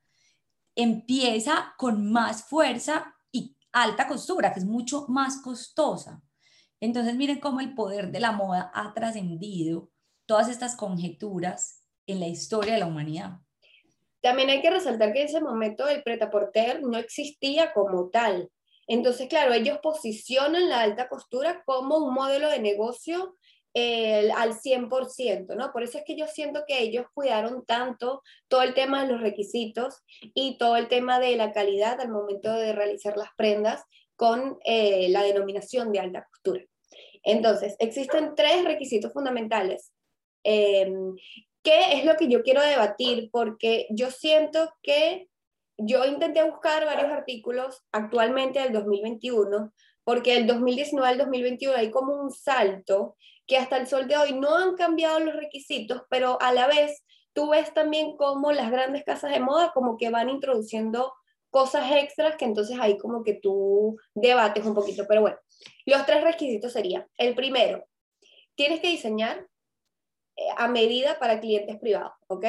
empieza 0.75 1.75
con 1.79 2.11
más 2.11 2.45
fuerza 2.45 3.15
y 3.31 3.57
alta 3.73 4.09
costura, 4.09 4.53
que 4.53 4.59
es 4.59 4.67
mucho 4.67 5.07
más 5.09 5.41
costosa. 5.43 6.21
Entonces, 6.81 7.15
miren 7.15 7.39
cómo 7.39 7.61
el 7.61 7.75
poder 7.75 8.11
de 8.11 8.21
la 8.21 8.33
moda 8.33 8.71
ha 8.75 8.93
trascendido 8.93 9.91
todas 10.27 10.49
estas 10.49 10.75
conjeturas 10.75 11.85
en 12.07 12.21
la 12.21 12.27
historia 12.27 12.75
de 12.75 12.81
la 12.81 12.87
humanidad. 12.87 13.41
También 14.25 14.49
hay 14.49 14.63
que 14.63 14.71
resaltar 14.71 15.13
que 15.13 15.21
en 15.21 15.27
ese 15.27 15.43
momento 15.43 15.87
el 15.87 16.03
pretaporter 16.03 16.83
no 16.83 16.97
existía 16.97 17.75
como 17.75 18.09
tal. 18.09 18.51
Entonces, 18.87 19.29
claro, 19.29 19.53
ellos 19.53 19.81
posicionan 19.83 20.71
la 20.71 20.81
alta 20.81 21.09
costura 21.09 21.63
como 21.67 21.99
un 21.99 22.15
modelo 22.15 22.49
de 22.49 22.59
negocio 22.59 23.37
al 23.75 24.55
100%, 24.55 25.55
¿no? 25.57 25.73
Por 25.73 25.83
eso 25.83 25.99
es 25.99 26.05
que 26.07 26.17
yo 26.17 26.27
siento 26.27 26.63
que 26.67 26.81
ellos 26.81 27.05
cuidaron 27.13 27.67
tanto 27.67 28.23
todo 28.49 28.63
el 28.63 28.73
tema 28.73 29.03
de 29.05 29.13
los 29.13 29.21
requisitos 29.21 30.03
y 30.33 30.57
todo 30.57 30.77
el 30.77 30.89
tema 30.89 31.21
de 31.21 31.37
la 31.37 31.53
calidad 31.53 32.01
al 32.01 32.09
momento 32.09 32.51
de 32.55 32.73
realizar 32.73 33.19
las 33.19 33.29
prendas 33.37 33.83
con 34.17 34.59
eh, 34.65 35.09
la 35.11 35.23
denominación 35.23 35.93
de 35.93 35.99
alta 35.99 36.27
costura. 36.31 36.65
Entonces, 37.25 37.77
existen 37.79 38.35
tres 38.35 38.65
requisitos 38.65 39.13
fundamentales. 39.13 39.93
Em, 40.45 41.15
¿Qué 41.65 41.95
es 41.95 42.05
lo 42.05 42.17
que 42.17 42.29
yo 42.29 42.43
quiero 42.43 42.63
debatir? 42.63 43.31
Porque 43.33 43.87
yo 43.91 44.11
siento 44.11 44.71
que 44.83 45.29
yo 45.79 46.05
intenté 46.05 46.43
buscar 46.49 46.85
varios 46.85 47.11
artículos 47.11 47.83
actualmente 47.91 48.61
del 48.61 48.75
2021, 48.75 49.73
porque 50.05 50.35
del 50.35 50.47
2019 50.47 51.09
al 51.09 51.19
2021 51.19 51.75
hay 51.75 51.91
como 51.91 52.15
un 52.21 52.31
salto 52.31 53.17
que 53.47 53.57
hasta 53.57 53.79
el 53.79 53.87
sol 53.87 54.07
de 54.07 54.17
hoy 54.19 54.35
no 54.35 54.57
han 54.57 54.77
cambiado 54.77 55.19
los 55.21 55.35
requisitos, 55.35 56.03
pero 56.11 56.41
a 56.43 56.53
la 56.53 56.67
vez 56.67 57.03
tú 57.33 57.49
ves 57.49 57.73
también 57.73 58.17
como 58.19 58.53
las 58.53 58.71
grandes 58.71 59.03
casas 59.03 59.33
de 59.33 59.41
moda 59.41 59.73
como 59.73 59.97
que 59.97 60.11
van 60.11 60.29
introduciendo 60.29 61.15
cosas 61.49 61.91
extras 61.93 62.37
que 62.37 62.45
entonces 62.45 62.79
ahí 62.79 62.99
como 62.99 63.25
que 63.25 63.35
tú 63.35 63.97
debates 64.15 64.67
un 64.67 64.75
poquito. 64.75 65.07
Pero 65.09 65.23
bueno, 65.23 65.39
los 65.87 66.05
tres 66.05 66.23
requisitos 66.23 66.75
serían, 66.75 67.07
el 67.17 67.35
primero, 67.35 67.87
tienes 68.55 68.81
que 68.81 68.89
diseñar 68.89 69.47
a 70.57 70.69
medida 70.69 71.19
para 71.19 71.41
clientes 71.41 71.79
privados, 71.79 72.13
¿ok? 72.27 72.47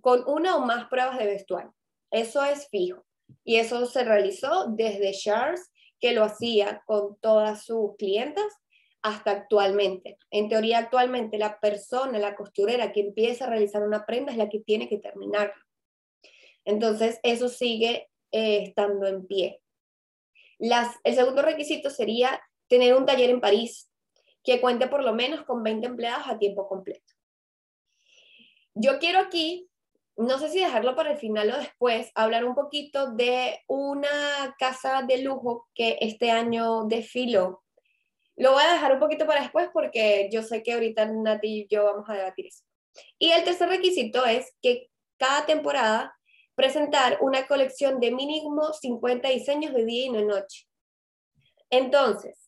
Con 0.00 0.24
una 0.28 0.56
o 0.56 0.60
más 0.60 0.88
pruebas 0.88 1.18
de 1.18 1.26
vestuario. 1.26 1.74
Eso 2.10 2.44
es 2.44 2.68
fijo. 2.68 3.04
Y 3.44 3.56
eso 3.56 3.86
se 3.86 4.04
realizó 4.04 4.66
desde 4.68 5.12
Charles, 5.12 5.70
que 6.00 6.12
lo 6.12 6.24
hacía 6.24 6.82
con 6.86 7.16
todas 7.20 7.64
sus 7.64 7.96
clientas, 7.96 8.44
hasta 9.02 9.32
actualmente. 9.32 10.18
En 10.30 10.48
teoría, 10.48 10.78
actualmente 10.78 11.38
la 11.38 11.60
persona, 11.60 12.18
la 12.18 12.34
costurera 12.34 12.92
que 12.92 13.00
empieza 13.00 13.44
a 13.44 13.50
realizar 13.50 13.82
una 13.82 14.06
prenda 14.06 14.32
es 14.32 14.38
la 14.38 14.48
que 14.48 14.60
tiene 14.60 14.88
que 14.88 14.98
terminarlo. 14.98 15.54
Entonces, 16.64 17.20
eso 17.22 17.48
sigue 17.48 18.08
eh, 18.32 18.62
estando 18.62 19.06
en 19.06 19.26
pie. 19.26 19.60
Las, 20.58 20.96
el 21.04 21.14
segundo 21.14 21.42
requisito 21.42 21.90
sería 21.90 22.40
tener 22.68 22.94
un 22.94 23.04
taller 23.04 23.28
en 23.28 23.40
París 23.40 23.90
que 24.44 24.60
cuente 24.60 24.86
por 24.86 25.02
lo 25.02 25.14
menos 25.14 25.44
con 25.44 25.62
20 25.62 25.86
empleados 25.86 26.28
a 26.28 26.38
tiempo 26.38 26.68
completo. 26.68 27.12
Yo 28.74 28.98
quiero 28.98 29.20
aquí, 29.20 29.68
no 30.16 30.38
sé 30.38 30.50
si 30.50 30.60
dejarlo 30.60 30.94
para 30.94 31.12
el 31.12 31.16
final 31.16 31.50
o 31.50 31.56
después, 31.56 32.10
hablar 32.14 32.44
un 32.44 32.54
poquito 32.54 33.12
de 33.12 33.60
una 33.66 34.54
casa 34.58 35.02
de 35.02 35.22
lujo 35.22 35.68
que 35.74 35.96
este 36.00 36.30
año 36.30 36.84
desfiló. 36.84 37.62
Lo 38.36 38.52
voy 38.52 38.64
a 38.64 38.72
dejar 38.72 38.92
un 38.92 39.00
poquito 39.00 39.26
para 39.26 39.42
después 39.42 39.68
porque 39.72 40.28
yo 40.30 40.42
sé 40.42 40.62
que 40.62 40.74
ahorita 40.74 41.06
Nati 41.06 41.60
y 41.60 41.66
yo 41.68 41.84
vamos 41.84 42.08
a 42.08 42.14
debatir 42.14 42.46
eso. 42.46 42.64
Y 43.18 43.30
el 43.30 43.44
tercer 43.44 43.68
requisito 43.68 44.24
es 44.26 44.54
que 44.60 44.90
cada 45.16 45.46
temporada 45.46 46.16
presentar 46.54 47.18
una 47.20 47.46
colección 47.46 48.00
de 48.00 48.12
mínimo 48.12 48.72
50 48.72 49.28
diseños 49.28 49.72
de 49.72 49.84
día 49.84 50.06
y 50.06 50.12
de 50.12 50.24
noche. 50.24 50.66
Entonces, 51.70 52.43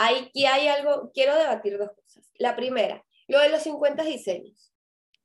aquí 0.00 0.46
hay 0.46 0.68
algo, 0.68 1.10
quiero 1.12 1.36
debatir 1.36 1.78
dos 1.78 1.90
cosas. 1.90 2.30
La 2.38 2.56
primera, 2.56 3.04
lo 3.28 3.38
de 3.40 3.50
los 3.50 3.62
50 3.62 4.02
diseños, 4.04 4.72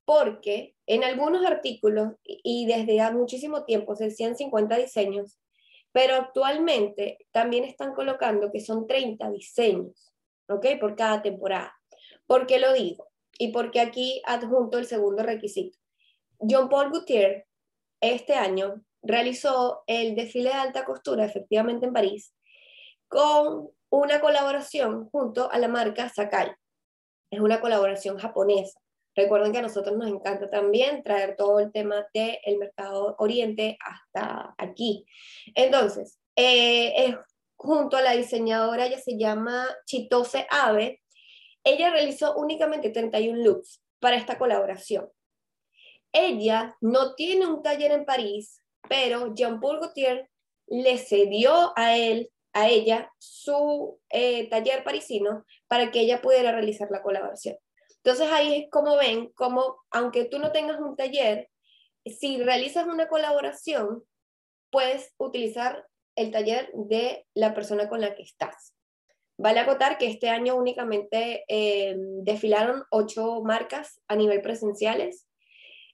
porque 0.06 0.76
en 0.86 1.04
algunos 1.04 1.46
artículos 1.46 2.14
y 2.24 2.66
desde 2.68 3.02
hace 3.02 3.16
muchísimo 3.16 3.66
tiempo 3.66 3.96
se 3.96 4.06
decían 4.06 4.36
50 4.36 4.78
diseños, 4.78 5.40
pero 5.92 6.16
actualmente 6.16 7.18
también 7.32 7.64
están 7.64 7.94
colocando 7.94 8.52
que 8.52 8.60
son 8.60 8.86
30 8.86 9.32
diseños, 9.32 10.14
¿ok? 10.50 10.66
Por 10.80 10.96
cada 10.96 11.22
temporada. 11.22 11.74
¿Por 12.28 12.48
qué 12.48 12.60
lo 12.60 12.74
digo? 12.74 13.08
Y 13.40 13.52
porque 13.52 13.80
aquí 13.80 14.22
adjunto 14.26 14.78
el 14.78 14.86
segundo 14.86 15.24
requisito. 15.24 15.78
John 16.40 16.70
Paul 16.70 16.92
Gaultier 16.92 17.48
este 18.02 18.34
año 18.34 18.84
realizó 19.02 19.84
el 19.88 20.16
desfile 20.16 20.50
de 20.50 20.56
alta 20.56 20.86
costura, 20.86 21.26
efectivamente 21.26 21.86
en 21.86 21.94
París, 21.94 22.34
con 23.08 23.70
una 24.00 24.20
colaboración 24.20 25.10
junto 25.10 25.52
a 25.52 25.58
la 25.58 25.68
marca 25.68 26.10
Sakai. 26.10 26.52
Es 27.32 27.40
una 27.40 27.62
colaboración 27.62 28.18
japonesa. 28.18 28.80
Recuerden 29.16 29.54
que 29.54 29.60
a 29.60 29.62
nosotros 29.62 29.98
nos 29.98 30.10
encanta 30.10 30.50
también 30.50 31.02
traer 31.04 31.36
todo 31.38 31.60
el 31.60 31.72
tema 31.72 32.06
del 32.14 32.38
el 32.44 32.58
mercado 32.58 33.16
oriente 33.20 33.78
hasta 33.80 34.54
aquí. 34.58 35.06
Entonces, 35.54 36.20
eh, 36.36 37.06
es 37.06 37.16
junto 37.56 37.96
a 37.96 38.02
la 38.02 38.12
diseñadora, 38.12 38.86
ella 38.86 39.00
se 39.00 39.18
llama 39.18 39.66
Chitose 39.86 40.46
Abe, 40.50 41.02
ella 41.64 41.90
realizó 41.90 42.36
únicamente 42.36 42.90
31 42.90 43.42
looks 43.44 43.82
para 44.02 44.18
esta 44.18 44.38
colaboración. 44.38 45.10
Ella 46.12 46.76
no 46.82 47.16
tiene 47.16 47.48
un 47.48 47.64
taller 47.64 47.92
en 47.92 48.06
París, 48.06 48.62
pero 48.90 49.34
Jean-Paul 49.34 49.80
Gaultier 49.80 50.30
le 50.68 50.98
cedió 50.98 51.72
a 51.78 51.96
él, 51.98 52.30
a 52.56 52.70
ella, 52.70 53.12
su 53.20 54.00
eh, 54.10 54.50
taller 54.50 54.86
parisino 54.86 55.46
para 55.68 55.92
que 55.92 56.00
ella 56.00 56.22
pudiera 56.22 56.54
realizar 56.54 56.88
la 56.90 57.04
colaboración. 57.04 57.58
Entonces 57.98 58.32
ahí 58.32 58.56
es 58.56 58.72
como 58.72 58.96
ven, 58.96 59.30
como 59.36 59.84
aunque 59.92 60.24
tú 60.24 60.40
no 60.40 60.54
tengas 60.54 60.80
un 60.80 60.96
taller, 60.96 61.50
si 62.06 62.42
realizas 62.42 62.88
una 62.88 63.10
colaboración, 63.10 64.06
puedes 64.72 65.14
utilizar 65.18 65.86
el 66.16 66.32
taller 66.32 66.72
de 66.74 67.28
la 67.34 67.54
persona 67.54 67.90
con 67.90 68.00
la 68.00 68.16
que 68.16 68.24
estás. 68.24 68.74
Vale 69.38 69.60
acotar 69.60 69.98
que 69.98 70.08
este 70.08 70.30
año 70.30 70.56
únicamente 70.56 71.44
eh, 71.50 71.96
desfilaron 72.22 72.86
ocho 72.90 73.42
marcas 73.44 74.00
a 74.08 74.16
nivel 74.16 74.42
presenciales 74.42 75.28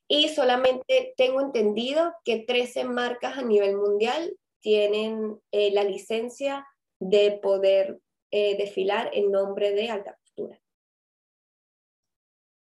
y 0.08 0.30
solamente 0.30 1.16
tengo 1.18 1.42
entendido 1.42 2.14
que 2.24 2.44
13 2.46 2.84
marcas 2.84 3.40
a 3.40 3.42
nivel 3.42 3.78
mundial 3.78 4.38
tienen 4.62 5.40
eh, 5.52 5.72
la 5.72 5.84
licencia 5.84 6.66
de 7.00 7.32
poder 7.32 8.00
eh, 8.32 8.56
desfilar 8.58 9.10
en 9.14 9.32
nombre 9.32 9.72
de 9.72 9.90
alta 9.90 10.16
costura. 10.16 10.62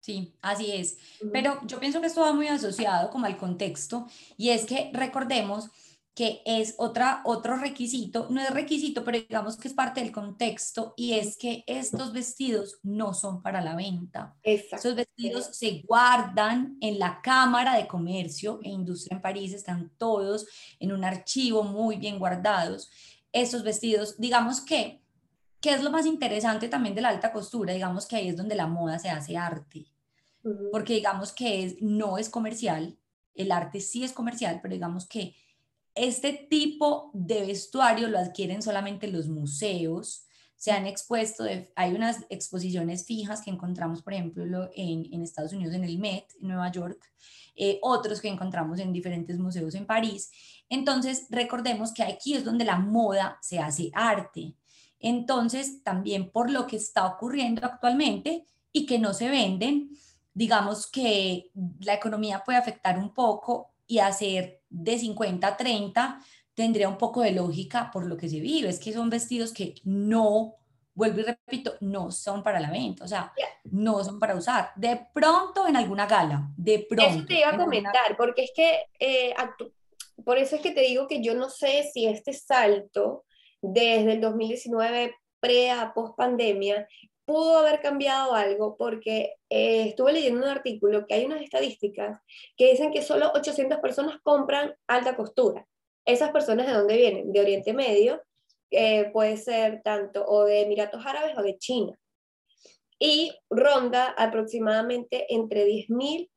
Sí, 0.00 0.34
así 0.40 0.72
es. 0.72 0.98
Pero 1.32 1.60
yo 1.66 1.78
pienso 1.78 2.00
que 2.00 2.06
esto 2.06 2.22
va 2.22 2.32
muy 2.32 2.48
asociado 2.48 3.10
como 3.10 3.26
al 3.26 3.36
contexto 3.36 4.06
y 4.36 4.48
es 4.50 4.64
que 4.64 4.90
recordemos 4.94 5.70
que 6.14 6.42
es 6.44 6.74
otra, 6.78 7.22
otro 7.24 7.56
requisito, 7.56 8.26
no 8.30 8.40
es 8.40 8.50
requisito, 8.50 9.04
pero 9.04 9.18
digamos 9.18 9.56
que 9.56 9.68
es 9.68 9.74
parte 9.74 10.00
del 10.00 10.12
contexto, 10.12 10.92
y 10.96 11.14
es 11.14 11.36
que 11.36 11.64
estos 11.66 12.12
vestidos 12.12 12.78
no 12.82 13.14
son 13.14 13.42
para 13.42 13.60
la 13.60 13.76
venta. 13.76 14.34
Estos 14.42 14.94
vestidos 14.96 15.56
se 15.56 15.82
guardan 15.86 16.76
en 16.80 16.98
la 16.98 17.20
Cámara 17.22 17.76
de 17.76 17.86
Comercio 17.86 18.60
e 18.62 18.70
Industria 18.70 19.16
en 19.16 19.22
París, 19.22 19.54
están 19.54 19.92
todos 19.96 20.46
en 20.78 20.92
un 20.92 21.04
archivo 21.04 21.62
muy 21.62 21.96
bien 21.96 22.18
guardados. 22.18 22.90
Estos 23.32 23.62
vestidos, 23.62 24.18
digamos 24.18 24.60
que, 24.60 25.00
¿qué 25.60 25.74
es 25.74 25.82
lo 25.82 25.90
más 25.90 26.06
interesante 26.06 26.68
también 26.68 26.94
de 26.94 27.02
la 27.02 27.10
alta 27.10 27.32
costura? 27.32 27.72
Digamos 27.72 28.06
que 28.06 28.16
ahí 28.16 28.28
es 28.28 28.36
donde 28.36 28.56
la 28.56 28.66
moda 28.66 28.98
se 28.98 29.10
hace 29.10 29.36
arte, 29.36 29.86
porque 30.72 30.94
digamos 30.94 31.32
que 31.32 31.64
es, 31.64 31.80
no 31.80 32.18
es 32.18 32.28
comercial, 32.28 32.98
el 33.34 33.52
arte 33.52 33.80
sí 33.80 34.02
es 34.02 34.12
comercial, 34.12 34.58
pero 34.60 34.74
digamos 34.74 35.06
que 35.06 35.34
este 35.94 36.46
tipo 36.48 37.10
de 37.14 37.46
vestuario 37.46 38.08
lo 38.08 38.18
adquieren 38.18 38.62
solamente 38.62 39.08
los 39.08 39.28
museos, 39.28 40.26
se 40.56 40.72
han 40.72 40.86
expuesto, 40.86 41.44
hay 41.74 41.94
unas 41.94 42.26
exposiciones 42.28 43.06
fijas 43.06 43.40
que 43.40 43.50
encontramos, 43.50 44.02
por 44.02 44.12
ejemplo, 44.12 44.68
en, 44.74 45.22
Estados 45.22 45.54
Unidos, 45.54 45.74
en 45.74 45.84
el 45.84 45.98
Met, 45.98 46.26
en 46.40 46.48
Nueva 46.48 46.70
York, 46.70 47.02
eh, 47.56 47.78
otros 47.80 48.20
que 48.20 48.28
encontramos 48.28 48.78
en 48.78 48.92
diferentes 48.92 49.38
museos 49.38 49.74
en 49.74 49.86
París. 49.86 50.30
Entonces, 50.68 51.26
recordemos 51.30 51.94
que 51.94 52.02
aquí 52.02 52.34
es 52.34 52.44
donde 52.44 52.66
la 52.66 52.78
moda 52.78 53.38
se 53.40 53.58
hace 53.58 53.90
arte. 53.94 54.54
Entonces, 54.98 55.82
también 55.82 56.30
por 56.30 56.50
lo 56.50 56.66
que 56.66 56.76
está 56.76 57.06
ocurriendo 57.06 57.64
actualmente 57.64 58.44
y 58.70 58.84
que 58.84 58.98
no 58.98 59.14
se 59.14 59.30
venden, 59.30 59.90
digamos 60.34 60.86
que 60.90 61.50
la 61.80 61.94
economía 61.94 62.42
puede 62.44 62.58
afectar 62.58 62.98
un 62.98 63.14
poco 63.14 63.69
y 63.90 63.98
hacer 63.98 64.60
de 64.68 64.98
50 64.98 65.44
a 65.44 65.56
30 65.56 66.20
tendría 66.54 66.88
un 66.88 66.96
poco 66.96 67.22
de 67.22 67.32
lógica 67.32 67.90
por 67.92 68.06
lo 68.06 68.16
que 68.16 68.28
se 68.28 68.38
vive. 68.38 68.68
Es 68.68 68.78
que 68.78 68.92
son 68.92 69.10
vestidos 69.10 69.52
que 69.52 69.74
no, 69.82 70.54
vuelvo 70.94 71.18
y 71.18 71.22
repito, 71.24 71.74
no 71.80 72.12
son 72.12 72.44
para 72.44 72.60
la 72.60 72.70
venta, 72.70 73.04
o 73.04 73.08
sea, 73.08 73.32
no 73.64 74.04
son 74.04 74.20
para 74.20 74.36
usar. 74.36 74.70
De 74.76 75.08
pronto 75.12 75.66
en 75.66 75.76
alguna 75.76 76.06
gala, 76.06 76.48
de 76.56 76.86
pronto. 76.88 77.16
Eso 77.16 77.26
te 77.26 77.40
iba 77.40 77.48
a 77.48 77.56
comentar, 77.56 78.16
porque 78.16 78.44
es 78.44 78.52
que, 78.54 78.84
eh, 79.00 79.34
por 80.24 80.38
eso 80.38 80.54
es 80.54 80.62
que 80.62 80.70
te 80.70 80.82
digo 80.82 81.08
que 81.08 81.20
yo 81.20 81.34
no 81.34 81.50
sé 81.50 81.90
si 81.92 82.06
este 82.06 82.32
salto 82.32 83.24
desde 83.60 84.12
el 84.12 84.20
2019 84.20 85.16
pre 85.40 85.72
a 85.72 85.92
post 85.92 86.16
pandemia 86.16 86.86
pudo 87.30 87.58
haber 87.58 87.80
cambiado 87.80 88.34
algo 88.34 88.76
porque 88.76 89.36
eh, 89.50 89.90
estuve 89.90 90.12
leyendo 90.12 90.40
un 90.40 90.50
artículo 90.50 91.06
que 91.06 91.14
hay 91.14 91.26
unas 91.26 91.42
estadísticas 91.42 92.20
que 92.56 92.72
dicen 92.72 92.90
que 92.90 93.02
solo 93.02 93.30
800 93.36 93.78
personas 93.78 94.16
compran 94.24 94.74
alta 94.88 95.14
costura. 95.14 95.64
Esas 96.04 96.32
personas 96.32 96.66
de 96.66 96.72
dónde 96.72 96.96
vienen? 96.96 97.30
De 97.30 97.40
Oriente 97.40 97.72
Medio, 97.72 98.20
eh, 98.72 99.10
puede 99.12 99.36
ser 99.36 99.80
tanto 99.84 100.24
o 100.26 100.44
de 100.44 100.62
Emiratos 100.62 101.06
Árabes 101.06 101.38
o 101.38 101.42
de 101.42 101.56
China. 101.56 101.96
Y 102.98 103.32
ronda 103.48 104.08
aproximadamente 104.18 105.32
entre 105.32 105.66
10.000 105.66 106.28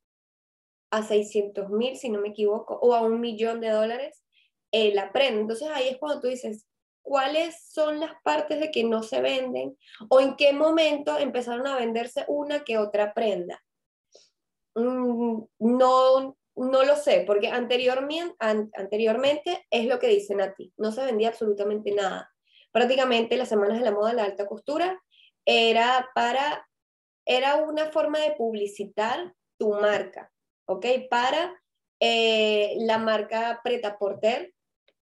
a 0.91 1.01
600.000, 1.01 1.95
si 1.95 2.09
no 2.12 2.21
me 2.21 2.29
equivoco, 2.29 2.77
o 2.79 2.93
a 2.93 3.01
un 3.01 3.19
millón 3.19 3.62
de 3.62 3.71
dólares 3.71 4.23
eh, 4.71 4.93
la 4.93 5.12
prenda. 5.12 5.41
Entonces 5.41 5.69
ahí 5.73 5.88
es 5.88 5.97
cuando 5.97 6.21
tú 6.21 6.27
dices, 6.27 6.67
cuáles 7.03 7.62
son 7.69 8.00
las 8.00 8.13
partes 8.24 8.60
de 8.60 8.72
que 8.72 8.83
no 8.83 9.03
se 9.03 9.22
venden 9.22 9.77
o 10.10 10.19
en 10.19 10.36
qué 10.36 10.53
momento 10.53 11.19
empezaron 11.19 11.67
a 11.67 11.75
venderse 11.75 12.25
una 12.27 12.63
que 12.63 12.77
otra 12.77 13.13
prenda. 13.13 13.63
Mm, 14.75 15.43
no, 15.60 16.38
no 16.55 16.83
lo 16.83 16.95
sé, 16.95 17.24
porque 17.27 17.50
anteriormente, 17.50 18.36
anteriormente 18.39 19.67
es 19.69 19.86
lo 19.86 20.00
que 20.00 20.07
dicen 20.07 20.41
a 20.41 20.53
ti, 20.53 20.74
no 20.77 20.91
se 20.91 21.05
vendía 21.05 21.29
absolutamente 21.29 21.91
nada. 21.91 22.31
Prácticamente 22.72 23.38
las 23.38 23.50
semanas 23.50 23.77
de 23.77 23.86
la 23.86 23.91
moda 23.91 24.10
de 24.10 24.15
la 24.15 24.24
alta 24.24 24.48
costura 24.48 25.00
era 25.45 26.10
para, 26.15 26.67
era 27.25 27.57
una 27.57 27.91
forma 27.91 28.19
de 28.19 28.31
publicitar 28.31 29.33
tu 29.60 29.74
marca, 29.74 30.31
¿ok? 30.65 30.86
Para 31.10 31.62
eh, 32.00 32.75
la 32.79 32.98
marca 32.98 33.62
Preta 33.63 33.98
Porter, 33.98 34.53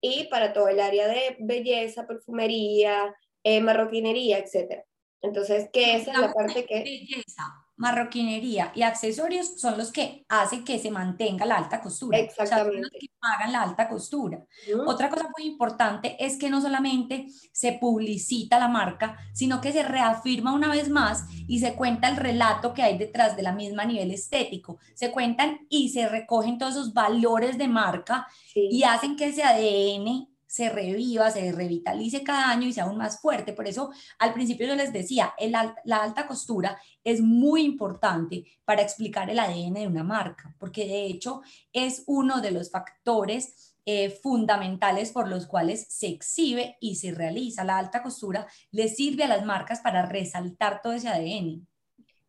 y 0.02 0.26
para 0.26 0.52
todo 0.52 0.68
el 0.68 0.80
área 0.80 1.08
de 1.08 1.38
belleza, 1.40 2.08
perfumería, 2.08 3.16
eh, 3.44 3.62
marroquinería, 3.62 4.40
etc. 4.40 4.84
Entonces, 5.22 5.70
que 5.72 5.96
esa 5.96 6.12
es 6.12 6.18
la 6.18 6.34
parte 6.34 6.66
que... 6.66 6.84
Belleza, 6.84 7.44
marroquinería 7.82 8.72
y 8.76 8.84
accesorios 8.84 9.60
son 9.60 9.76
los 9.76 9.92
que 9.92 10.24
hacen 10.30 10.64
que 10.64 10.78
se 10.78 10.92
mantenga 10.92 11.48
la 11.48 11.58
alta 11.58 11.82
costura. 11.82 12.20
Exactamente. 12.20 12.80
los 12.80 12.92
que 12.92 13.08
pagan 13.20 13.52
la 13.52 13.64
alta 13.64 13.90
costura. 13.90 14.46
Otra 14.86 15.10
cosa 15.10 15.28
muy 15.36 15.48
importante 15.48 16.16
es 16.24 16.38
que 16.38 16.52
no 16.52 16.62
solamente 16.62 17.26
se 17.52 17.74
publicita 17.74 18.60
la 18.60 18.68
marca, 18.68 19.18
sino 19.34 19.62
que 19.62 19.72
se 19.72 19.82
reafirma 19.82 20.54
una 20.54 20.70
vez 20.70 20.90
más 20.90 21.26
y 21.48 21.60
se 21.60 21.74
cuenta 21.74 22.08
el 22.08 22.18
relato 22.18 22.76
que 22.76 22.84
hay 22.84 23.00
detrás 23.00 23.36
de 23.36 23.42
la 23.42 23.52
misma 23.52 23.82
a 23.82 23.88
nivel 23.88 24.12
estético. 24.12 24.78
Se 24.94 25.12
cuentan 25.12 25.66
y 25.68 25.90
se 25.90 26.08
recogen 26.08 26.60
todos 26.60 26.76
esos 26.76 26.94
valores 26.94 27.58
de 27.58 27.68
marca 27.68 28.28
y 28.54 28.84
hacen 28.84 29.16
que 29.16 29.26
ese 29.26 29.44
ADN 29.44 30.31
se 30.52 30.68
reviva, 30.68 31.32
se 31.32 31.50
revitalice 31.54 32.24
cada 32.26 32.50
año 32.50 32.68
y 32.68 32.74
sea 32.74 32.84
aún 32.84 32.98
más 32.98 33.22
fuerte. 33.22 33.54
Por 33.54 33.70
eso 33.70 33.92
al 34.20 34.34
principio 34.34 34.68
yo 34.68 34.76
les 34.76 34.92
decía, 34.92 35.34
el, 35.38 35.54
la 35.54 36.04
alta 36.04 36.28
costura 36.28 36.78
es 37.06 37.22
muy 37.22 37.64
importante 37.64 38.44
para 38.66 38.82
explicar 38.82 39.30
el 39.30 39.40
ADN 39.40 39.76
de 39.76 39.88
una 39.88 40.04
marca, 40.04 40.54
porque 40.60 40.86
de 40.86 41.06
hecho 41.06 41.42
es 41.72 42.04
uno 42.06 42.42
de 42.42 42.52
los 42.52 42.70
factores 42.70 43.78
eh, 43.86 44.10
fundamentales 44.10 45.14
por 45.14 45.30
los 45.30 45.48
cuales 45.48 45.86
se 45.88 46.08
exhibe 46.08 46.76
y 46.82 46.96
se 46.96 47.14
realiza 47.14 47.64
la 47.64 47.78
alta 47.78 48.04
costura, 48.04 48.46
le 48.72 48.90
sirve 48.90 49.24
a 49.24 49.30
las 49.30 49.46
marcas 49.46 49.80
para 49.80 50.06
resaltar 50.06 50.82
todo 50.82 50.92
ese 50.92 51.08
ADN. 51.08 51.66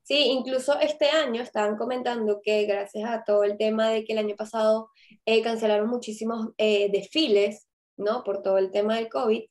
Sí, 0.04 0.26
incluso 0.30 0.78
este 0.78 1.10
año 1.10 1.42
estaban 1.42 1.76
comentando 1.76 2.40
que 2.40 2.66
gracias 2.66 3.10
a 3.10 3.24
todo 3.24 3.42
el 3.42 3.58
tema 3.58 3.88
de 3.88 4.04
que 4.04 4.12
el 4.12 4.20
año 4.20 4.36
pasado 4.36 4.90
eh, 5.26 5.42
cancelaron 5.42 5.90
muchísimos 5.90 6.50
eh, 6.56 6.88
desfiles 6.92 7.66
¿no? 8.02 8.24
Por 8.24 8.42
todo 8.42 8.58
el 8.58 8.70
tema 8.70 8.96
del 8.96 9.08
COVID, 9.08 9.44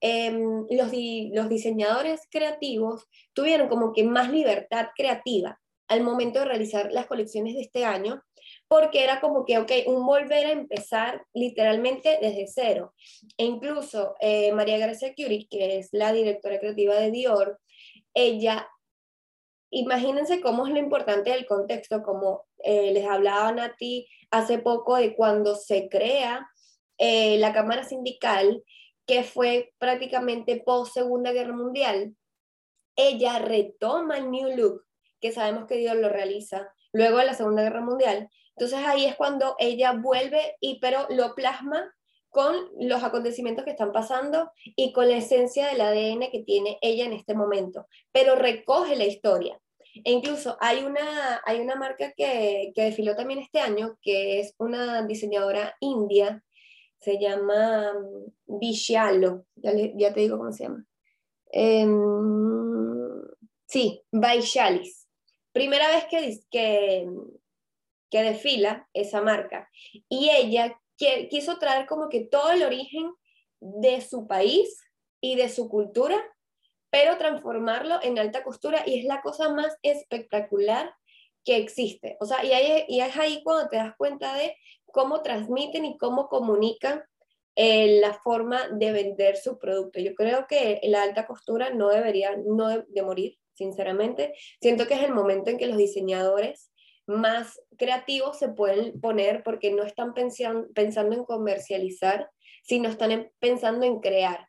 em, 0.00 0.66
los, 0.70 1.48
diseñadores 1.48 2.22
creativos 2.30 3.08
tuvieron 3.32 3.68
como 3.68 3.92
que 3.92 4.04
más 4.04 4.30
libertad 4.30 4.88
creativa 4.96 5.58
al 5.88 6.02
momento 6.02 6.38
de 6.38 6.46
realizar 6.46 6.90
las 6.92 7.06
colecciones 7.06 7.54
de 7.54 7.62
este 7.62 7.84
año, 7.84 8.22
porque 8.66 9.04
era 9.04 9.20
como 9.20 9.44
que, 9.44 9.58
ok, 9.58 9.70
un 9.86 10.06
volver 10.06 10.46
a 10.46 10.52
empezar 10.52 11.26
literalmente 11.34 12.18
desde 12.20 12.46
cero. 12.46 12.94
E 13.36 13.44
incluso 13.44 14.14
eh, 14.20 14.52
María 14.52 14.78
García 14.78 15.14
Curie, 15.14 15.46
que 15.50 15.78
es 15.78 15.90
la 15.92 16.12
directora 16.12 16.58
creativa 16.58 16.94
de 16.94 17.10
Dior, 17.10 17.60
ella, 18.14 18.68
imagínense 19.70 20.40
cómo 20.40 20.66
es 20.66 20.72
lo 20.72 20.78
importante 20.78 21.30
del 21.30 21.46
contexto, 21.46 22.02
como 22.02 22.46
eh, 22.64 22.92
les 22.92 23.06
hablaba 23.06 23.52
Nati 23.52 24.08
hace 24.30 24.58
poco 24.58 24.96
de 24.96 25.14
cuando 25.14 25.54
se 25.54 25.88
crea 25.88 26.48
eh, 27.04 27.36
la 27.38 27.52
Cámara 27.52 27.82
Sindical, 27.82 28.62
que 29.08 29.24
fue 29.24 29.72
prácticamente 29.78 30.62
post 30.64 30.94
Segunda 30.94 31.32
Guerra 31.32 31.52
Mundial, 31.52 32.14
ella 32.94 33.40
retoma 33.40 34.18
el 34.18 34.30
New 34.30 34.56
Look, 34.56 34.84
que 35.20 35.32
sabemos 35.32 35.66
que 35.66 35.78
Dios 35.78 35.96
lo 35.96 36.08
realiza 36.08 36.72
luego 36.92 37.18
de 37.18 37.24
la 37.24 37.34
Segunda 37.34 37.64
Guerra 37.64 37.80
Mundial. 37.80 38.30
Entonces 38.56 38.86
ahí 38.86 39.04
es 39.04 39.16
cuando 39.16 39.56
ella 39.58 39.94
vuelve 39.94 40.54
y 40.60 40.78
pero 40.78 41.08
lo 41.10 41.34
plasma 41.34 41.92
con 42.28 42.54
los 42.78 43.02
acontecimientos 43.02 43.64
que 43.64 43.72
están 43.72 43.90
pasando 43.90 44.52
y 44.76 44.92
con 44.92 45.08
la 45.08 45.16
esencia 45.16 45.66
del 45.66 45.80
ADN 45.80 46.30
que 46.30 46.44
tiene 46.46 46.78
ella 46.82 47.04
en 47.04 47.14
este 47.14 47.34
momento, 47.34 47.88
pero 48.12 48.36
recoge 48.36 48.94
la 48.94 49.06
historia. 49.06 49.58
E 50.04 50.12
incluso 50.12 50.56
hay 50.60 50.84
una, 50.84 51.42
hay 51.44 51.58
una 51.58 51.74
marca 51.74 52.12
que, 52.16 52.70
que 52.76 52.82
desfiló 52.84 53.16
también 53.16 53.40
este 53.40 53.58
año, 53.58 53.98
que 54.00 54.38
es 54.38 54.54
una 54.58 55.04
diseñadora 55.04 55.74
india, 55.80 56.44
se 57.02 57.18
llama 57.18 57.92
mm, 57.94 58.58
Viscialo, 58.58 59.46
ya, 59.56 59.72
te 60.12 60.20
digo 60.20 60.38
cómo 60.38 60.52
se 60.52 60.64
llama. 60.64 60.86
Em, 61.50 61.90
sí, 63.66 64.02
Vaishalis. 64.10 65.08
Primera 65.52 65.88
vez 65.88 66.04
que, 66.08 66.38
que, 66.50 67.06
que 68.10 68.22
desfila 68.22 68.88
esa 68.94 69.20
marca. 69.20 69.68
Y 70.08 70.30
ella 70.30 70.80
quiso 71.28 71.58
traer 71.58 71.86
como 71.86 72.08
que 72.08 72.20
todo 72.20 72.52
el 72.52 72.62
origen 72.62 73.12
de 73.60 74.00
su 74.00 74.26
país 74.26 74.80
y 75.20 75.36
de 75.36 75.48
su 75.48 75.68
cultura, 75.68 76.16
pero 76.90 77.18
transformarlo 77.18 78.02
en 78.02 78.18
alta 78.18 78.44
costura 78.44 78.82
y 78.86 79.00
es 79.00 79.04
la 79.04 79.20
cosa 79.22 79.52
más 79.52 79.76
espectacular 79.82 80.94
que 81.44 81.56
existe. 81.56 82.16
O 82.20 82.26
sea, 82.26 82.44
y, 82.44 82.50
y 82.88 83.00
es 83.00 83.16
ahí 83.16 83.42
cuando 83.42 83.68
te 83.68 83.76
das 83.76 83.94
cuenta 83.96 84.34
de 84.34 84.56
cómo 84.86 85.22
transmiten 85.22 85.84
y 85.84 85.98
cómo 85.98 86.28
comunican 86.28 87.02
eh, 87.54 88.00
la 88.00 88.14
forma 88.14 88.68
de 88.68 88.92
vender 88.92 89.36
su 89.36 89.58
producto. 89.58 90.00
Yo 90.00 90.14
creo 90.14 90.46
que 90.46 90.80
la 90.84 91.02
alta 91.02 91.26
costura 91.26 91.70
no 91.70 91.90
debería 91.90 92.34
no 92.36 92.68
de, 92.68 93.02
morir, 93.02 93.38
sinceramente. 93.52 94.32
Siento 94.60 94.86
que 94.86 94.94
es 94.94 95.02
el 95.02 95.12
momento 95.12 95.50
en 95.50 95.58
que 95.58 95.66
los 95.66 95.76
diseñadores 95.76 96.70
más 97.06 97.60
creativos 97.76 98.38
se 98.38 98.48
pueden 98.48 98.98
poner 99.00 99.42
porque 99.42 99.70
no 99.70 99.82
están 99.82 100.14
pensando 100.14 101.14
en 101.14 101.24
comercializar, 101.24 102.30
sino 102.62 102.88
están 102.88 103.30
pensando 103.38 103.84
en 103.84 104.00
crear 104.00 104.48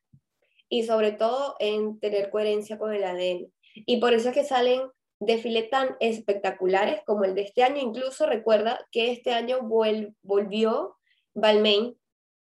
y 0.70 0.84
sobre 0.84 1.12
todo 1.12 1.56
en 1.60 2.00
tener 2.00 2.30
coherencia 2.30 2.78
con 2.78 2.94
el 2.94 3.04
ADN. 3.04 3.52
Y 3.76 3.98
por 3.98 4.14
eso 4.14 4.30
es 4.30 4.36
que 4.36 4.46
salen 4.46 4.82
desfiles 5.26 5.70
tan 5.70 5.96
espectaculares 6.00 7.02
como 7.06 7.24
el 7.24 7.36
de 7.36 7.42
este 7.42 7.64
año. 7.64 7.82
Incluso 7.82 8.26
recuerda 8.26 8.86
que 8.92 9.12
este 9.12 9.34
año 9.34 9.60
volvió 9.62 10.98
Balmain, 11.34 11.98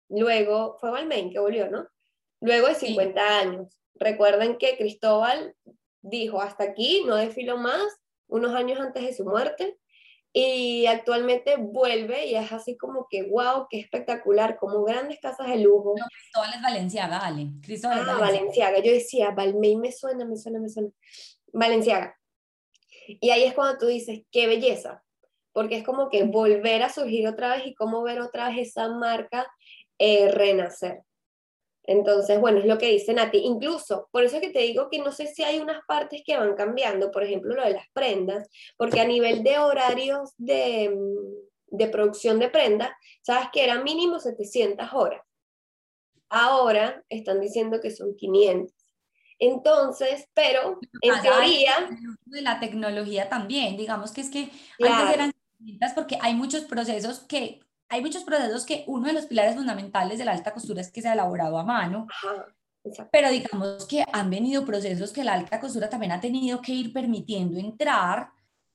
luego 0.10 0.78
fue 0.80 0.92
Balmain 0.92 1.32
que 1.32 1.40
volvió, 1.40 1.70
¿no? 1.70 1.88
Luego 2.42 2.68
de 2.68 2.76
50 2.76 3.40
años. 3.40 3.80
Recuerden 3.96 4.58
que 4.58 4.78
Cristóbal 4.78 5.56
dijo, 6.02 6.42
hasta 6.42 6.64
aquí, 6.64 7.04
no 7.06 7.16
desfiló 7.16 7.58
más, 7.58 7.86
unos 8.28 8.54
años 8.56 8.80
antes 8.80 9.04
de 9.04 9.14
su 9.14 9.26
muerte, 9.26 9.78
y 10.34 10.86
actualmente 10.86 11.58
vuelve 11.58 12.26
y 12.28 12.36
es 12.36 12.52
así 12.54 12.78
como 12.78 13.08
que, 13.10 13.24
wow, 13.24 13.68
qué 13.70 13.80
espectacular, 13.80 14.58
como 14.58 14.84
grandes 14.84 15.20
casas 15.20 15.48
de 15.48 15.58
lujo. 15.58 15.94
No, 15.98 16.06
Cristóbal 16.08 16.54
es 16.56 16.62
Valenciaga, 16.62 17.18
Ale. 17.20 17.48
Cristóbal 17.62 18.10
ah, 18.10 18.18
Valenciaga. 18.18 18.80
Yo 18.80 18.92
decía, 18.92 19.32
Balmain 19.32 19.82
me 19.82 19.92
suena, 19.92 20.24
me 20.24 20.38
suena, 20.38 20.60
me 20.60 20.70
suena. 20.70 20.90
Valenciaga. 21.52 22.18
Y 23.08 23.30
ahí 23.32 23.44
es 23.44 23.54
cuando 23.54 23.78
tú 23.78 23.88
dices, 23.88 24.22
qué 24.32 24.48
belleza, 24.48 25.04
porque 25.54 25.78
es 25.78 25.84
como 25.84 26.10
que 26.10 26.24
volver 26.24 26.84
a 26.84 26.90
surgir 26.90 27.28
otra 27.28 27.56
vez 27.56 27.68
y 27.68 27.76
cómo 27.76 28.04
ver 28.04 28.22
otra 28.22 28.50
vez 28.50 28.70
esa 28.70 28.88
marca 28.90 29.48
eh, 29.98 30.32
renacer. 30.32 31.04
Entonces, 31.84 32.40
bueno, 32.40 32.60
es 32.60 32.66
lo 32.66 32.78
que 32.78 32.92
dicen 32.92 33.20
a 33.20 33.32
ti. 33.32 33.40
Incluso, 33.40 34.08
por 34.12 34.24
eso 34.24 34.36
es 34.36 34.42
que 34.42 34.52
te 34.52 34.60
digo 34.60 34.90
que 34.90 35.00
no 35.00 35.12
sé 35.12 35.28
si 35.28 35.44
hay 35.44 35.60
unas 35.60 35.82
partes 35.88 36.22
que 36.26 36.38
van 36.38 36.56
cambiando, 36.56 37.12
por 37.12 37.24
ejemplo, 37.24 37.56
lo 37.56 37.64
de 37.64 37.72
las 37.72 37.88
prendas, 37.94 38.48
porque 38.78 39.00
a 39.00 39.06
nivel 39.06 39.44
de 39.44 39.58
horarios 39.58 40.34
de, 40.38 40.96
de 41.68 41.88
producción 41.88 42.40
de 42.40 42.50
prenda, 42.50 42.96
sabes 43.22 43.48
que 43.52 43.64
era 43.64 43.82
mínimo 43.82 44.20
700 44.20 44.94
horas. 44.94 45.22
Ahora 46.30 47.04
están 47.10 47.42
diciendo 47.42 47.82
que 47.82 47.92
son 47.92 48.16
500. 48.16 48.74
Entonces, 49.42 50.30
pero 50.36 50.80
en 51.02 51.22
teoría... 51.22 51.74
De 52.26 52.42
la 52.42 52.60
tecnología 52.60 53.28
también, 53.28 53.76
digamos 53.76 54.12
que 54.12 54.22
es 54.22 54.30
que 54.30 54.52
antes 54.80 55.14
eran 55.14 55.34
porque 55.96 56.18
hay 56.22 56.36
muchos 56.36 56.64
procesos 56.64 57.20
que, 57.22 57.60
hay 57.90 58.02
muchos 58.02 58.24
procesos 58.24 58.66
que 58.66 58.84
uno 58.88 59.08
de 59.08 59.14
los 59.14 59.26
pilares 59.26 59.56
fundamentales 59.56 60.18
de 60.20 60.26
la 60.26 60.32
alta 60.32 60.54
costura 60.54 60.82
es 60.82 60.92
que 60.92 61.02
se 61.02 61.10
ha 61.10 61.14
elaborado 61.14 61.58
a 61.58 61.64
mano. 61.64 62.08
Pero 63.12 63.30
digamos 63.30 63.86
que 63.88 64.06
han 64.14 64.30
venido 64.30 64.64
procesos 64.64 65.12
que 65.12 65.24
la 65.24 65.34
alta 65.34 65.60
costura 65.60 65.90
también 65.90 66.12
ha 66.12 66.22
tenido 66.22 66.62
que 66.62 66.74
ir 66.74 66.94
permitiendo 66.94 67.60
entrar 67.60 68.30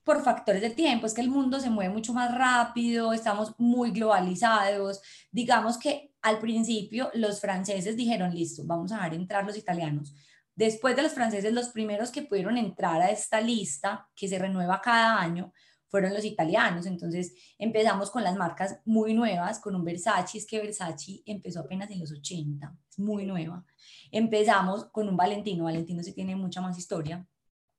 por 0.04 0.22
factores 0.22 0.62
de 0.62 0.70
tiempo, 0.70 1.06
es 1.06 1.14
que 1.14 1.20
el 1.20 1.30
mundo 1.30 1.58
se 1.58 1.70
mueve 1.70 1.92
mucho 1.92 2.12
más 2.12 2.32
rápido, 2.32 3.12
estamos 3.12 3.54
muy 3.58 3.90
globalizados. 3.90 5.00
Digamos 5.32 5.78
que 5.78 6.12
al 6.22 6.38
principio 6.38 7.10
los 7.14 7.40
franceses 7.40 7.96
dijeron, 7.96 8.32
listo, 8.32 8.62
vamos 8.64 8.92
a 8.92 8.96
dejar 8.96 9.14
entrar 9.14 9.44
los 9.44 9.56
italianos. 9.56 10.14
Después 10.56 10.96
de 10.96 11.02
los 11.02 11.12
franceses, 11.12 11.52
los 11.52 11.68
primeros 11.68 12.10
que 12.10 12.22
pudieron 12.22 12.56
entrar 12.56 13.02
a 13.02 13.10
esta 13.10 13.40
lista, 13.40 14.08
que 14.16 14.26
se 14.26 14.38
renueva 14.38 14.80
cada 14.80 15.20
año, 15.20 15.52
fueron 15.88 16.14
los 16.14 16.24
italianos. 16.24 16.86
Entonces 16.86 17.34
empezamos 17.58 18.10
con 18.10 18.24
las 18.24 18.36
marcas 18.36 18.80
muy 18.84 19.14
nuevas, 19.14 19.60
con 19.60 19.74
un 19.74 19.84
Versace, 19.84 20.38
es 20.38 20.46
que 20.46 20.58
Versace 20.58 21.22
empezó 21.26 21.60
apenas 21.60 21.90
en 21.90 22.00
los 22.00 22.10
80, 22.10 22.74
es 22.90 22.98
muy 22.98 23.26
nueva. 23.26 23.64
Empezamos 24.10 24.86
con 24.86 25.08
un 25.08 25.16
Valentino, 25.16 25.64
Valentino 25.64 26.02
sí 26.02 26.12
tiene 26.12 26.34
mucha 26.34 26.60
más 26.60 26.78
historia, 26.78 27.26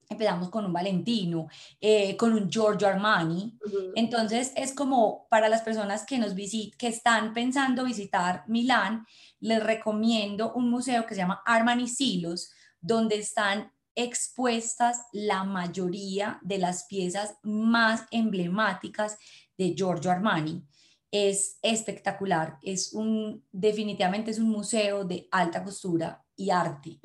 empezamos 0.09 0.49
con 0.49 0.65
un 0.65 0.71
Valentino, 0.71 1.47
eh, 1.81 2.15
con 2.15 2.33
un 2.33 2.49
Giorgio 2.49 2.87
Armani. 2.87 3.57
Entonces 3.95 4.53
es 4.55 4.73
como 4.73 5.27
para 5.29 5.49
las 5.49 5.61
personas 5.63 6.05
que 6.05 6.17
nos 6.17 6.33
visit, 6.35 6.75
que 6.75 6.87
están 6.87 7.33
pensando 7.33 7.83
visitar 7.83 8.43
Milán, 8.47 9.05
les 9.39 9.63
recomiendo 9.63 10.53
un 10.53 10.69
museo 10.69 11.05
que 11.05 11.15
se 11.15 11.21
llama 11.21 11.41
Armani 11.45 11.87
Silos, 11.87 12.51
donde 12.87 13.17
están 13.17 13.71
expuestas 13.95 15.01
la 15.11 15.43
mayoría 15.43 16.39
de 16.41 16.59
las 16.59 16.85
piezas 16.85 17.35
más 17.43 18.03
emblemáticas 18.11 19.17
de 19.57 19.73
Giorgio 19.75 20.11
Armani. 20.11 20.63
Es 21.09 21.57
espectacular, 21.61 22.57
es 22.61 22.93
un 22.93 23.43
definitivamente 23.51 24.31
es 24.31 24.39
un 24.39 24.49
museo 24.49 25.03
de 25.03 25.27
alta 25.31 25.63
costura 25.63 26.23
y 26.35 26.51
arte. 26.51 26.99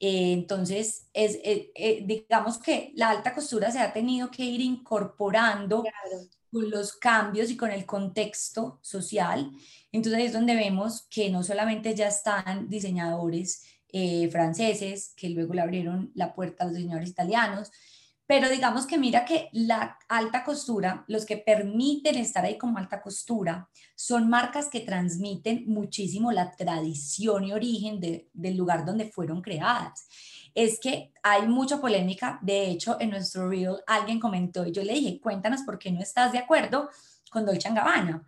Eh, 0.00 0.32
entonces, 0.32 1.08
es, 1.12 1.34
eh, 1.44 1.70
eh, 1.74 2.02
digamos 2.06 2.58
que 2.58 2.92
la 2.94 3.10
alta 3.10 3.34
costura 3.34 3.70
se 3.70 3.80
ha 3.80 3.92
tenido 3.92 4.30
que 4.30 4.44
ir 4.44 4.60
incorporando 4.60 5.84
con 6.50 6.70
los 6.70 6.94
cambios 6.94 7.50
y 7.50 7.56
con 7.56 7.70
el 7.70 7.84
contexto 7.84 8.78
social. 8.82 9.50
Entonces 9.92 10.24
es 10.24 10.32
donde 10.32 10.54
vemos 10.54 11.06
que 11.10 11.30
no 11.30 11.42
solamente 11.42 11.94
ya 11.94 12.08
están 12.08 12.68
diseñadores 12.70 13.62
franceses, 14.30 15.12
que 15.16 15.30
luego 15.30 15.54
le 15.54 15.62
abrieron 15.62 16.10
la 16.14 16.34
puerta 16.34 16.64
a 16.64 16.66
los 16.66 16.76
diseñadores 16.76 17.10
italianos, 17.10 17.70
pero 18.28 18.50
digamos 18.50 18.86
que 18.86 18.98
mira 18.98 19.24
que 19.24 19.48
la 19.52 19.98
alta 20.06 20.44
costura, 20.44 21.02
los 21.08 21.24
que 21.24 21.38
permiten 21.38 22.16
estar 22.16 22.44
ahí 22.44 22.58
como 22.58 22.76
alta 22.76 23.00
costura, 23.00 23.70
son 23.94 24.28
marcas 24.28 24.68
que 24.68 24.80
transmiten 24.80 25.64
muchísimo 25.66 26.30
la 26.30 26.54
tradición 26.54 27.44
y 27.44 27.54
origen 27.54 27.98
del 28.00 28.56
lugar 28.56 28.84
donde 28.84 29.10
fueron 29.10 29.40
creadas. 29.40 30.06
Es 30.54 30.78
que 30.78 31.10
hay 31.22 31.48
mucha 31.48 31.80
polémica, 31.80 32.38
de 32.42 32.68
hecho 32.68 32.98
en 33.00 33.10
nuestro 33.10 33.48
reel 33.48 33.76
alguien 33.86 34.20
comentó 34.20 34.66
y 34.66 34.72
yo 34.72 34.84
le 34.84 34.92
dije, 34.92 35.20
cuéntanos 35.22 35.62
por 35.62 35.78
qué 35.78 35.90
no 35.90 36.00
estás 36.02 36.30
de 36.30 36.38
acuerdo 36.38 36.90
con 37.30 37.46
Dolce 37.46 37.70
Gabbana. 37.72 38.22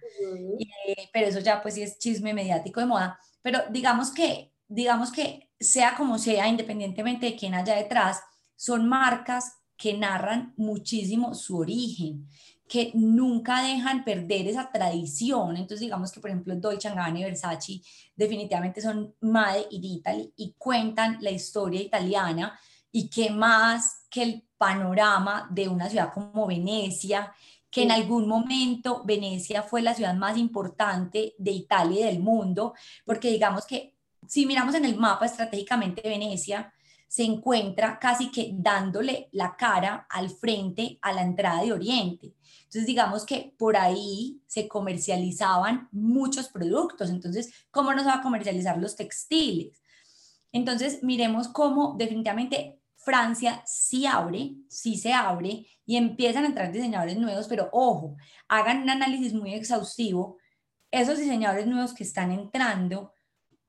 Eh, 0.59 1.11
pero 1.13 1.27
eso 1.27 1.41
ya 1.41 1.61
pues 1.61 1.75
sí 1.75 1.83
es 1.83 1.99
chisme 1.99 2.33
mediático 2.33 2.81
de 2.81 2.87
moda, 2.87 3.21
pero 3.43 3.59
digamos 3.71 4.13
que, 4.13 4.51
digamos 4.67 5.13
que 5.13 5.50
sea 5.61 5.95
como 5.95 6.19
sea, 6.19 6.49
independientemente 6.49 7.27
de 7.27 7.37
quién 7.37 7.55
haya 7.55 7.77
detrás, 7.77 8.21
son 8.57 8.89
marcas 8.89 9.59
que 9.77 9.97
narran 9.97 10.55
muchísimo 10.57 11.35
su 11.35 11.59
origen, 11.59 12.29
que 12.69 12.91
nunca 12.95 13.63
dejan 13.63 14.05
perder 14.05 14.47
esa 14.47 14.71
tradición. 14.71 15.57
Entonces, 15.57 15.81
digamos 15.81 16.13
que, 16.13 16.21
por 16.21 16.31
ejemplo, 16.31 16.57
Dolce 16.57 16.89
Gabbana 16.89 17.21
y 17.21 17.25
Versace 17.25 17.81
definitivamente 18.15 18.81
son 18.81 19.15
Made 19.21 19.67
in 19.71 19.85
Italy 19.85 20.33
y 20.37 20.55
cuentan 20.57 21.19
la 21.21 21.31
historia 21.31 21.81
italiana. 21.81 22.59
Y 22.93 23.09
que 23.09 23.31
más 23.31 24.07
que 24.11 24.23
el 24.23 24.45
panorama 24.59 25.49
de 25.51 25.69
una 25.69 25.89
ciudad 25.89 26.13
como 26.13 26.47
Venecia, 26.47 27.33
que 27.71 27.85
en 27.85 27.93
algún 27.93 28.29
momento 28.29 29.03
Venecia 29.05 29.63
fue 29.63 29.81
la 29.81 29.95
ciudad 29.95 30.15
más 30.15 30.37
importante 30.37 31.35
de 31.39 31.51
Italia 31.53 32.01
y 32.01 32.05
del 32.05 32.21
mundo, 32.21 32.75
porque 33.05 33.31
digamos 33.31 33.65
que 33.65 33.95
si 34.27 34.47
miramos 34.47 34.75
en 34.75 34.85
el 34.85 34.97
mapa 34.97 35.27
estratégicamente 35.27 36.09
Venecia, 36.09 36.73
se 37.11 37.25
encuentra 37.25 37.99
casi 37.99 38.31
que 38.31 38.53
dándole 38.55 39.29
la 39.33 39.57
cara 39.57 40.07
al 40.09 40.31
frente 40.31 40.99
a 41.03 41.13
la 41.13 41.23
entrada 41.23 41.63
de 41.63 41.73
Oriente. 41.73 42.35
Entonces, 42.61 42.87
digamos 42.87 43.27
que 43.27 43.53
por 43.59 43.77
ahí 43.77 44.41
se 44.47 44.69
comercializaban 44.69 45.89
muchos 45.91 46.49
productos. 46.49 47.11
Entonces, 47.11 47.53
¿cómo 47.73 47.93
no 47.93 48.03
se 48.03 48.09
va 48.09 48.19
a 48.19 48.23
comercializar 48.23 48.79
los 48.79 48.95
textiles? 48.95 49.83
Entonces, 50.53 51.03
miremos 51.03 51.49
cómo 51.49 51.97
definitivamente 51.99 52.81
Francia 52.95 53.63
sí 53.67 54.07
abre, 54.07 54.55
sí 54.69 54.97
se 54.97 55.13
abre 55.13 55.67
y 55.85 55.97
empiezan 55.97 56.45
a 56.45 56.47
entrar 56.47 56.71
diseñadores 56.71 57.17
nuevos, 57.17 57.49
pero 57.49 57.71
ojo, 57.73 58.17
hagan 58.47 58.83
un 58.83 58.91
análisis 58.91 59.35
muy 59.35 59.55
exhaustivo. 59.55 60.37
Esos 60.93 61.19
diseñadores 61.19 61.67
nuevos 61.67 61.93
que 61.93 62.05
están 62.05 62.31
entrando, 62.31 63.15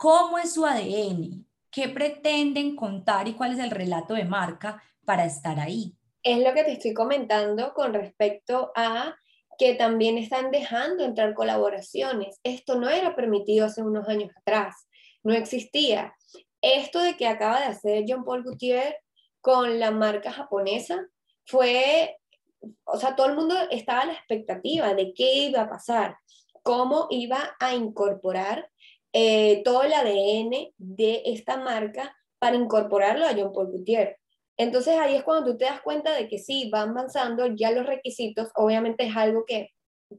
¿cómo 0.02 0.40
es 0.40 0.56
su 0.56 0.66
ADN? 0.66 1.46
¿Qué 1.70 1.88
pretenden 1.88 2.76
contar 2.76 3.28
y 3.28 3.34
cuál 3.34 3.54
es 3.54 3.60
el 3.60 3.70
relato 3.70 4.16
de 4.16 4.26
marca 4.26 4.82
para 5.06 5.26
estar 5.26 5.60
ahí? 5.60 5.96
Es 6.24 6.40
lo 6.40 6.56
que 6.56 6.64
te 6.64 6.72
estoy 6.72 6.96
comentando 6.96 7.72
con 7.76 7.94
respecto 7.94 8.72
a 8.76 9.16
que 9.60 9.76
también 9.76 10.18
están 10.18 10.50
dejando 10.50 11.04
entrar 11.04 11.36
colaboraciones. 11.36 12.40
Esto 12.44 12.80
no 12.80 12.90
era 12.90 13.16
permitido 13.16 13.68
hace 13.68 13.84
unos 13.84 14.10
años 14.10 14.32
atrás, 14.36 14.88
no 15.22 15.36
existía. 15.36 16.16
Esto 16.62 17.00
de 17.00 17.16
que 17.16 17.28
acaba 17.28 17.60
de 17.60 17.68
hacer 17.68 18.04
John 18.08 18.24
Paul 18.24 18.44
Gaultier 18.44 18.96
con 19.40 19.80
la 19.80 19.92
marca 19.92 20.32
japonesa 20.32 21.06
fue, 21.46 22.18
o 22.86 22.98
sea, 22.98 23.16
todo 23.16 23.28
el 23.28 23.36
mundo 23.36 23.54
estaba 23.70 24.02
a 24.02 24.06
la 24.08 24.14
expectativa 24.14 24.96
de 24.96 25.14
qué 25.14 25.44
iba 25.44 25.62
a 25.62 25.70
pasar, 25.70 26.18
cómo 26.64 27.06
iba 27.12 27.56
a 27.60 27.76
incorporar 27.76 28.68
eh, 29.14 29.62
todo 29.64 29.84
el 29.84 29.94
ADN 29.94 30.74
de 30.78 31.24
esta 31.26 31.58
marca 31.58 32.16
para 32.40 32.56
incorporarlo 32.56 33.26
a 33.26 33.34
John 33.36 33.52
Paul 33.54 33.72
Gaultier. 33.72 34.18
Entonces 34.58 34.98
ahí 34.98 35.16
es 35.16 35.24
cuando 35.24 35.52
tú 35.52 35.58
te 35.58 35.66
das 35.66 35.82
cuenta 35.82 36.14
de 36.14 36.28
que 36.28 36.38
sí, 36.38 36.70
van 36.72 36.90
avanzando 36.90 37.48
ya 37.48 37.72
los 37.72 37.86
requisitos, 37.86 38.50
obviamente 38.56 39.06
es 39.06 39.16
algo 39.16 39.44
que, 39.46 39.70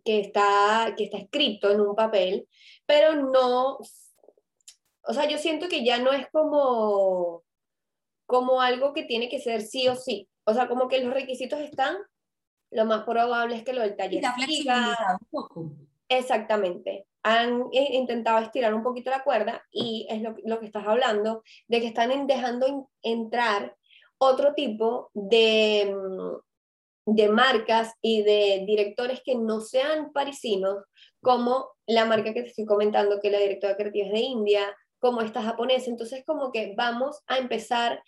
que, 0.05 0.21
está, 0.21 0.95
que 0.97 1.05
está 1.05 1.19
escrito 1.19 1.71
en 1.71 1.81
un 1.81 1.95
papel, 1.95 2.49
pero 2.87 3.15
no, 3.15 3.79
o 3.79 5.15
sea, 5.15 5.29
yo 5.29 5.39
siento 5.39 5.69
que 5.69 5.85
ya 5.85 5.99
no 5.99 6.13
es 6.13 6.27
como, 6.31 7.45
como 8.27 8.61
algo 8.61 8.93
que 8.93 9.05
tiene 9.05 9.29
que 9.29 9.39
ser 9.39 9.63
sí 9.63 9.89
o 9.89 9.97
sí, 9.97 10.29
o 10.45 10.55
sea, 10.55 10.69
como 10.69 10.89
que 10.89 11.05
los 11.05 11.15
requisitos 11.15 11.61
están, 11.61 11.97
lo 12.71 12.85
más 12.85 13.05
probable 13.05 13.57
es 13.57 13.65
que 13.65 13.75
lo 13.75 13.83
del 13.83 13.97
taller. 13.97 14.25
Siga, 14.47 14.97
un 15.21 15.29
poco. 15.31 15.73
Exactamente 16.09 17.07
han 17.23 17.69
intentado 17.73 18.39
estirar 18.39 18.75
un 18.75 18.83
poquito 18.83 19.11
la 19.11 19.23
cuerda 19.23 19.65
y 19.71 20.07
es 20.11 20.21
lo, 20.23 20.35
lo 20.45 20.61
que 20.61 20.67
estás 20.67 20.87
hablando, 20.87 21.43
de 21.69 21.81
que 21.81 21.87
están 21.87 22.27
dejando 22.27 22.91
entrar 23.03 23.77
otro 24.19 24.55
tipo 24.55 25.11
de, 25.15 25.95
mm, 25.95 27.15
de 27.15 27.29
marcas 27.29 27.95
y 28.01 28.23
de 28.23 28.65
directores 28.67 29.21
que 29.25 29.35
no 29.35 29.61
sean 29.61 30.13
parisinos, 30.13 30.85
como 31.21 31.71
la 31.87 32.05
marca 32.05 32.33
que 32.33 32.43
te 32.43 32.49
estoy 32.49 32.65
comentando, 32.65 33.21
que 33.21 33.31
la 33.31 33.39
directora 33.39 33.77
creativa 33.77 34.07
es 34.07 34.13
de 34.13 34.21
India, 34.21 34.77
como 34.99 35.21
esta 35.21 35.43
japonesa. 35.43 35.91
Entonces, 35.91 36.25
como 36.25 36.53
que 36.53 36.75
vamos 36.77 37.21
a 37.27 37.39
empezar 37.39 38.03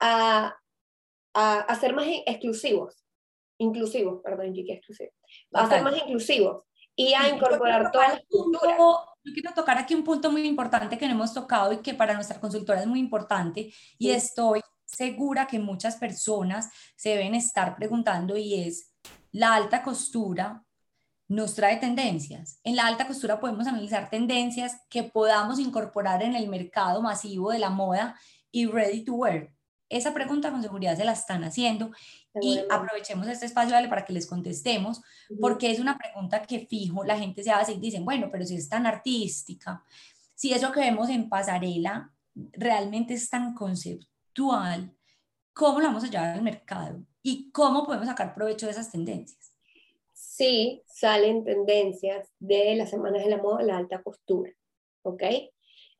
a, 0.00 0.56
a, 1.34 1.60
a 1.60 1.74
ser 1.76 1.94
más 1.94 2.06
exclusivos, 2.26 3.04
inclusivos, 3.58 4.20
perdón, 4.22 4.52
que 4.54 4.72
exclusivos, 4.72 5.14
a 5.52 5.68
ser 5.68 5.82
más 5.82 5.96
inclusivos 5.96 6.64
y 7.00 7.14
a 7.14 7.28
incorporar 7.28 7.90
todas 7.90 8.14
las 8.14 8.22
culturas. 8.28 8.76
Yo 8.78 9.32
quiero 9.32 9.54
tocar 9.54 9.78
aquí 9.78 9.94
un 9.94 10.04
punto 10.04 10.30
muy 10.30 10.46
importante 10.46 10.98
que 10.98 11.06
no 11.06 11.12
hemos 11.12 11.32
tocado 11.32 11.72
y 11.72 11.78
que 11.78 11.94
para 11.94 12.14
nuestra 12.14 12.40
consultora 12.40 12.80
es 12.80 12.86
muy 12.86 13.00
importante 13.00 13.72
y 13.98 14.10
estoy 14.10 14.60
segura 14.84 15.46
que 15.46 15.58
muchas 15.58 15.96
personas 15.96 16.70
se 16.96 17.10
deben 17.10 17.34
estar 17.34 17.76
preguntando 17.76 18.36
y 18.36 18.62
es, 18.62 18.92
la 19.32 19.54
alta 19.54 19.82
costura 19.82 20.62
nos 21.28 21.54
trae 21.54 21.76
tendencias. 21.76 22.60
En 22.64 22.76
la 22.76 22.86
alta 22.86 23.06
costura 23.06 23.40
podemos 23.40 23.66
analizar 23.66 24.10
tendencias 24.10 24.76
que 24.90 25.04
podamos 25.04 25.58
incorporar 25.58 26.22
en 26.22 26.34
el 26.34 26.48
mercado 26.48 27.00
masivo 27.00 27.50
de 27.50 27.60
la 27.60 27.70
moda 27.70 28.18
y 28.50 28.66
ready 28.66 29.04
to 29.04 29.14
wear. 29.14 29.50
Esa 29.90 30.14
pregunta 30.14 30.52
con 30.52 30.62
seguridad 30.62 30.96
se 30.96 31.04
la 31.04 31.12
están 31.12 31.42
haciendo 31.42 31.90
y 32.40 32.60
aprovechemos 32.70 33.26
este 33.26 33.46
espacio 33.46 33.76
para 33.88 34.04
que 34.04 34.12
les 34.12 34.26
contestemos, 34.26 35.02
porque 35.40 35.70
es 35.70 35.80
una 35.80 35.98
pregunta 35.98 36.42
que 36.42 36.60
fijo, 36.60 37.04
la 37.04 37.18
gente 37.18 37.42
se 37.42 37.50
hace 37.50 37.72
y 37.72 37.80
dicen, 37.80 38.04
bueno, 38.04 38.28
pero 38.30 38.46
si 38.46 38.54
es 38.54 38.68
tan 38.68 38.86
artística, 38.86 39.82
si 40.34 40.54
eso 40.54 40.70
que 40.70 40.80
vemos 40.80 41.10
en 41.10 41.28
pasarela 41.28 42.14
realmente 42.52 43.14
es 43.14 43.28
tan 43.28 43.52
conceptual, 43.52 44.94
¿cómo 45.52 45.80
lo 45.80 45.88
vamos 45.88 46.04
a 46.04 46.08
llevar 46.08 46.28
al 46.28 46.42
mercado? 46.42 47.02
¿Y 47.20 47.50
cómo 47.50 47.84
podemos 47.84 48.06
sacar 48.06 48.32
provecho 48.32 48.66
de 48.66 48.72
esas 48.72 48.92
tendencias? 48.92 49.52
Sí, 50.14 50.82
salen 50.86 51.44
tendencias 51.44 52.28
de 52.38 52.76
las 52.76 52.90
semanas 52.90 53.24
de 53.24 53.30
la 53.30 53.38
moda, 53.38 53.62
la 53.62 53.76
alta 53.76 54.02
costura, 54.02 54.52
¿ok? 55.02 55.22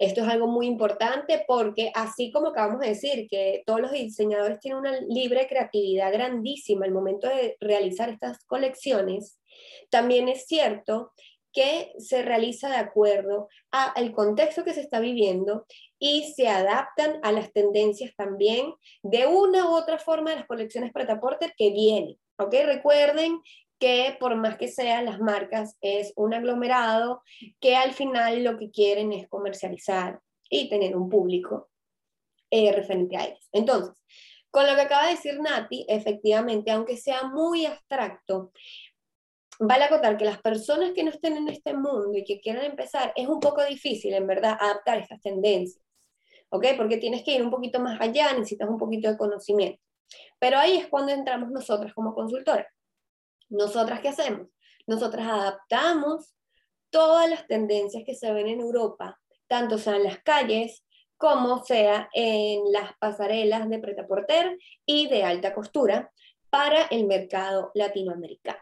Esto 0.00 0.22
es 0.22 0.28
algo 0.28 0.46
muy 0.46 0.66
importante 0.66 1.44
porque 1.46 1.92
así 1.94 2.32
como 2.32 2.48
acabamos 2.48 2.80
de 2.80 2.88
decir 2.88 3.28
que 3.28 3.62
todos 3.66 3.82
los 3.82 3.92
diseñadores 3.92 4.58
tienen 4.58 4.80
una 4.80 4.98
libre 5.02 5.46
creatividad 5.46 6.10
grandísima 6.10 6.86
al 6.86 6.92
momento 6.92 7.28
de 7.28 7.58
realizar 7.60 8.08
estas 8.08 8.42
colecciones, 8.46 9.38
también 9.90 10.30
es 10.30 10.46
cierto 10.46 11.12
que 11.52 11.92
se 11.98 12.22
realiza 12.22 12.70
de 12.70 12.76
acuerdo 12.76 13.48
al 13.70 14.12
contexto 14.12 14.64
que 14.64 14.72
se 14.72 14.80
está 14.80 15.00
viviendo 15.00 15.66
y 15.98 16.32
se 16.32 16.48
adaptan 16.48 17.18
a 17.22 17.30
las 17.30 17.52
tendencias 17.52 18.14
también 18.16 18.72
de 19.02 19.26
una 19.26 19.68
u 19.68 19.74
otra 19.74 19.98
forma 19.98 20.30
de 20.30 20.36
las 20.36 20.46
colecciones 20.46 20.92
para 20.92 21.20
porter 21.20 21.52
que 21.58 21.72
vienen. 21.72 22.16
¿ok? 22.38 22.54
Recuerden 22.64 23.38
que 23.80 24.16
por 24.20 24.36
más 24.36 24.58
que 24.58 24.68
sean 24.68 25.06
las 25.06 25.18
marcas, 25.20 25.76
es 25.80 26.12
un 26.14 26.34
aglomerado 26.34 27.22
que 27.60 27.74
al 27.74 27.92
final 27.92 28.44
lo 28.44 28.58
que 28.58 28.70
quieren 28.70 29.12
es 29.12 29.28
comercializar 29.28 30.20
y 30.48 30.68
tener 30.68 30.96
un 30.96 31.08
público 31.08 31.70
eh, 32.50 32.72
referente 32.72 33.16
a 33.16 33.24
ellos. 33.24 33.48
Entonces, 33.52 33.94
con 34.50 34.66
lo 34.66 34.74
que 34.74 34.82
acaba 34.82 35.06
de 35.06 35.12
decir 35.12 35.40
Nati, 35.40 35.86
efectivamente, 35.88 36.70
aunque 36.70 36.96
sea 36.96 37.24
muy 37.24 37.66
abstracto, 37.66 38.52
vale 39.60 39.84
acotar 39.84 40.16
que 40.16 40.24
las 40.24 40.40
personas 40.42 40.92
que 40.92 41.04
no 41.04 41.10
estén 41.10 41.36
en 41.36 41.48
este 41.48 41.72
mundo 41.72 42.12
y 42.14 42.24
que 42.24 42.40
quieran 42.40 42.64
empezar, 42.64 43.12
es 43.16 43.28
un 43.28 43.40
poco 43.40 43.64
difícil, 43.64 44.12
en 44.12 44.26
verdad, 44.26 44.56
adaptar 44.60 44.98
estas 44.98 45.22
tendencias, 45.22 45.82
¿ok? 46.50 46.66
Porque 46.76 46.98
tienes 46.98 47.22
que 47.22 47.34
ir 47.34 47.42
un 47.42 47.50
poquito 47.50 47.80
más 47.80 47.98
allá, 48.00 48.32
necesitas 48.34 48.68
un 48.68 48.78
poquito 48.78 49.08
de 49.08 49.16
conocimiento. 49.16 49.80
Pero 50.38 50.58
ahí 50.58 50.76
es 50.76 50.88
cuando 50.88 51.12
entramos 51.12 51.50
nosotras 51.50 51.94
como 51.94 52.14
consultoras. 52.14 52.66
¿Nosotras 53.50 54.00
qué 54.00 54.08
hacemos? 54.08 54.48
Nosotras 54.86 55.26
adaptamos 55.28 56.34
todas 56.90 57.28
las 57.28 57.46
tendencias 57.46 58.04
que 58.06 58.14
se 58.14 58.32
ven 58.32 58.48
en 58.48 58.60
Europa, 58.60 59.20
tanto 59.46 59.78
sea 59.78 59.96
en 59.96 60.04
las 60.04 60.20
calles 60.22 60.84
como 61.16 61.62
sea 61.64 62.08
en 62.14 62.72
las 62.72 62.96
pasarelas 62.98 63.68
de 63.68 63.78
pretaporter 63.78 64.56
y 64.86 65.06
de 65.08 65.22
alta 65.22 65.52
costura 65.52 66.10
para 66.48 66.84
el 66.86 67.06
mercado 67.06 67.70
latinoamericano. 67.74 68.58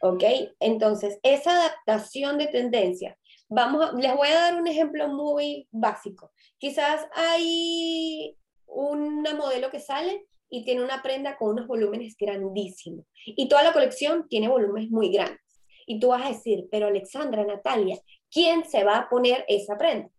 ¿Ok? 0.00 0.24
Entonces, 0.60 1.18
esa 1.22 1.52
adaptación 1.52 2.38
de 2.38 2.46
tendencia, 2.46 3.18
vamos, 3.48 3.92
les 3.94 4.14
voy 4.16 4.28
a 4.28 4.34
dar 4.34 4.60
un 4.60 4.66
ejemplo 4.66 5.08
muy 5.08 5.68
básico. 5.70 6.32
Quizás 6.56 7.06
hay 7.14 8.36
una 8.64 9.34
modelo 9.34 9.70
que 9.70 9.80
sale 9.80 10.26
y 10.50 10.64
tiene 10.64 10.82
una 10.82 11.02
prenda 11.02 11.36
con 11.36 11.50
unos 11.50 11.66
volúmenes 11.66 12.16
grandísimos. 12.18 13.06
Y 13.24 13.48
toda 13.48 13.62
la 13.62 13.72
colección 13.72 14.28
tiene 14.28 14.48
volúmenes 14.48 14.90
muy 14.90 15.10
grandes. 15.10 15.40
Y 15.86 16.00
tú 16.00 16.08
vas 16.08 16.24
a 16.24 16.28
decir, 16.30 16.66
pero 16.70 16.86
Alexandra, 16.86 17.44
Natalia, 17.44 17.98
¿quién 18.30 18.64
se 18.68 18.84
va 18.84 18.98
a 18.98 19.08
poner 19.08 19.44
esa 19.48 19.76
prenda? 19.76 20.10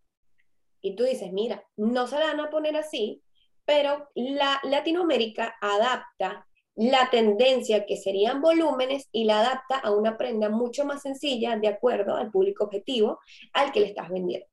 Y 0.82 0.96
tú 0.96 1.04
dices, 1.04 1.32
mira, 1.32 1.64
no 1.78 2.08
se 2.08 2.18
la 2.18 2.28
van 2.28 2.40
a 2.40 2.50
poner 2.50 2.76
así, 2.78 3.22
pero 3.66 4.10
la 4.16 4.60
Latinoamérica 4.64 5.56
adapta 5.62 6.48
la 6.76 7.10
tendencia 7.10 7.86
que 7.86 7.98
serían 7.98 8.42
volúmenes 8.42 9.10
y 9.12 9.26
la 9.26 9.42
adapta 9.42 9.80
a 9.80 9.92
una 9.92 10.18
prenda 10.18 10.50
mucho 10.50 10.86
más 10.86 11.02
sencilla 11.02 11.58
de 11.58 11.68
acuerdo 11.68 12.16
al 12.16 12.32
público 12.32 12.64
objetivo 12.64 13.20
al 13.54 13.72
que 13.72 13.82
le 13.82 13.88
estás 13.88 14.10
vendiendo. 14.10 14.48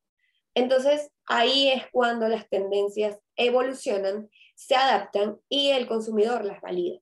Entonces, 0.54 1.12
ahí 1.26 1.68
es 1.68 1.84
cuando 1.92 2.28
las 2.28 2.48
tendencias 2.48 3.18
evolucionan 3.36 4.28
se 4.56 4.74
adaptan 4.74 5.38
y 5.48 5.70
el 5.70 5.86
consumidor 5.86 6.44
las 6.44 6.60
valida. 6.60 6.98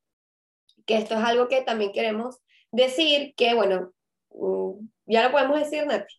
Que 0.84 0.98
esto 0.98 1.14
es 1.14 1.24
algo 1.24 1.48
que 1.48 1.62
también 1.62 1.92
queremos 1.92 2.42
decir 2.70 3.34
que, 3.36 3.54
bueno, 3.54 3.92
mm, 4.30 4.86
ya 5.06 5.22
lo 5.22 5.32
podemos 5.32 5.58
decir, 5.58 5.86
Nati. 5.86 6.14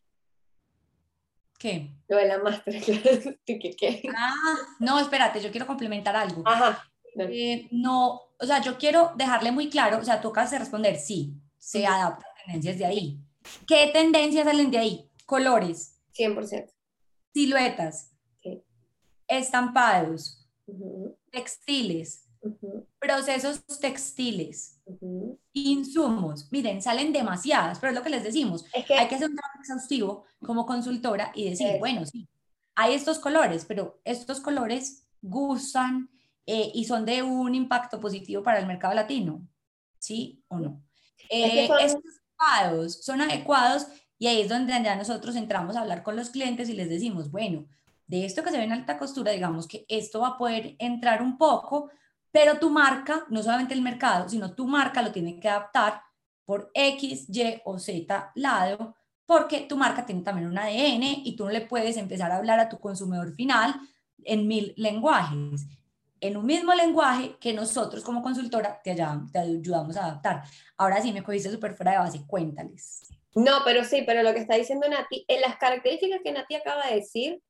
¿Qué? 1.59 1.91
Lo 2.07 2.17
de 2.17 2.27
la 2.27 2.39
masterclass. 2.39 3.35
¿Qué, 3.45 4.03
Ah, 4.17 4.33
no, 4.79 4.99
espérate, 4.99 5.41
yo 5.41 5.51
quiero 5.51 5.67
complementar 5.67 6.15
algo. 6.15 6.41
Ajá. 6.45 6.83
Eh, 7.17 7.67
no, 7.71 8.21
o 8.39 8.45
sea, 8.45 8.61
yo 8.61 8.77
quiero 8.77 9.11
dejarle 9.15 9.51
muy 9.51 9.69
claro, 9.69 9.99
o 9.99 10.03
sea, 10.03 10.19
tú 10.19 10.29
acabas 10.29 10.51
de 10.51 10.59
responder, 10.59 10.97
sí, 10.97 11.33
se 11.57 11.85
adaptan 11.85 12.29
tendencias 12.43 12.77
de 12.77 12.85
ahí. 12.85 13.19
¿Qué 13.67 13.89
tendencias 13.93 14.45
salen 14.45 14.71
de 14.71 14.77
ahí? 14.77 15.09
Colores. 15.25 16.01
100%. 16.13 16.71
Siluetas. 17.33 18.11
Estampados 19.27 20.44
textiles, 21.31 22.27
procesos 22.99 23.63
textiles, 23.79 24.81
insumos. 25.53 26.51
Miren, 26.51 26.81
salen 26.81 27.13
demasiadas, 27.13 27.79
pero 27.79 27.91
es 27.91 27.97
lo 27.97 28.03
que 28.03 28.09
les 28.09 28.23
decimos. 28.23 28.65
Hay 28.73 28.83
que 28.83 29.15
hacer 29.15 29.29
un 29.29 29.35
trabajo 29.35 29.59
exhaustivo 29.59 30.25
como 30.39 30.65
consultora 30.65 31.31
y 31.35 31.49
decir, 31.49 31.79
bueno, 31.79 32.05
sí, 32.05 32.27
hay 32.75 32.93
estos 32.93 33.19
colores, 33.19 33.65
pero 33.65 33.99
estos 34.03 34.39
colores 34.39 35.07
gustan 35.21 36.09
eh, 36.45 36.71
y 36.73 36.85
son 36.85 37.05
de 37.05 37.23
un 37.23 37.55
impacto 37.55 37.99
positivo 37.99 38.43
para 38.43 38.59
el 38.59 38.67
mercado 38.67 38.93
latino, 38.93 39.47
¿sí 39.97 40.43
o 40.47 40.59
no? 40.59 40.83
Eh, 41.29 41.67
son... 41.67 41.79
Estos 41.79 42.03
adecuados, 42.37 43.03
son 43.03 43.21
adecuados 43.21 43.87
y 44.19 44.27
ahí 44.27 44.41
es 44.41 44.49
donde 44.49 44.73
ya 44.73 44.95
nosotros 44.95 45.35
entramos 45.35 45.75
a 45.75 45.81
hablar 45.81 46.03
con 46.03 46.15
los 46.15 46.29
clientes 46.29 46.69
y 46.69 46.73
les 46.73 46.89
decimos, 46.89 47.31
bueno, 47.31 47.65
de 48.07 48.25
esto 48.25 48.43
que 48.43 48.51
se 48.51 48.57
ve 48.57 48.63
en 48.63 48.71
alta 48.71 48.97
costura, 48.97 49.31
digamos 49.31 49.67
que 49.67 49.85
esto 49.89 50.21
va 50.21 50.29
a 50.29 50.37
poder 50.37 50.75
entrar 50.79 51.21
un 51.21 51.37
poco, 51.37 51.89
pero 52.31 52.59
tu 52.59 52.69
marca, 52.69 53.25
no 53.29 53.41
solamente 53.41 53.73
el 53.73 53.81
mercado, 53.81 54.29
sino 54.29 54.53
tu 54.53 54.67
marca 54.67 55.01
lo 55.01 55.11
tiene 55.11 55.39
que 55.39 55.49
adaptar 55.49 56.01
por 56.45 56.69
X, 56.73 57.27
Y 57.29 57.61
o 57.63 57.79
Z 57.79 58.31
lado, 58.35 58.95
porque 59.25 59.61
tu 59.61 59.77
marca 59.77 60.05
tiene 60.05 60.21
también 60.21 60.47
un 60.47 60.57
ADN 60.57 61.23
y 61.23 61.35
tú 61.35 61.45
no 61.45 61.51
le 61.51 61.61
puedes 61.61 61.97
empezar 61.97 62.31
a 62.31 62.37
hablar 62.37 62.59
a 62.59 62.69
tu 62.69 62.79
consumidor 62.79 63.33
final 63.35 63.75
en 64.23 64.47
mil 64.47 64.73
lenguajes, 64.77 65.65
en 66.21 66.37
un 66.37 66.45
mismo 66.45 66.73
lenguaje 66.73 67.35
que 67.39 67.53
nosotros 67.53 68.03
como 68.03 68.21
consultora 68.21 68.81
te, 68.83 68.95
te 68.95 69.39
ayudamos 69.39 69.97
a 69.97 70.05
adaptar. 70.05 70.43
Ahora 70.77 71.01
sí 71.01 71.11
me 71.11 71.23
cogiste 71.23 71.51
súper 71.51 71.73
fuera 71.73 71.93
de 71.93 71.97
base, 71.99 72.25
cuéntales. 72.27 73.07
No, 73.35 73.59
pero 73.65 73.83
sí, 73.83 74.03
pero 74.05 74.23
lo 74.23 74.33
que 74.33 74.39
está 74.39 74.55
diciendo 74.55 74.87
Nati, 74.87 75.25
en 75.27 75.41
las 75.41 75.57
características 75.57 76.21
que 76.23 76.31
Nati 76.31 76.55
acaba 76.55 76.87
de 76.87 76.95
decir, 76.95 77.41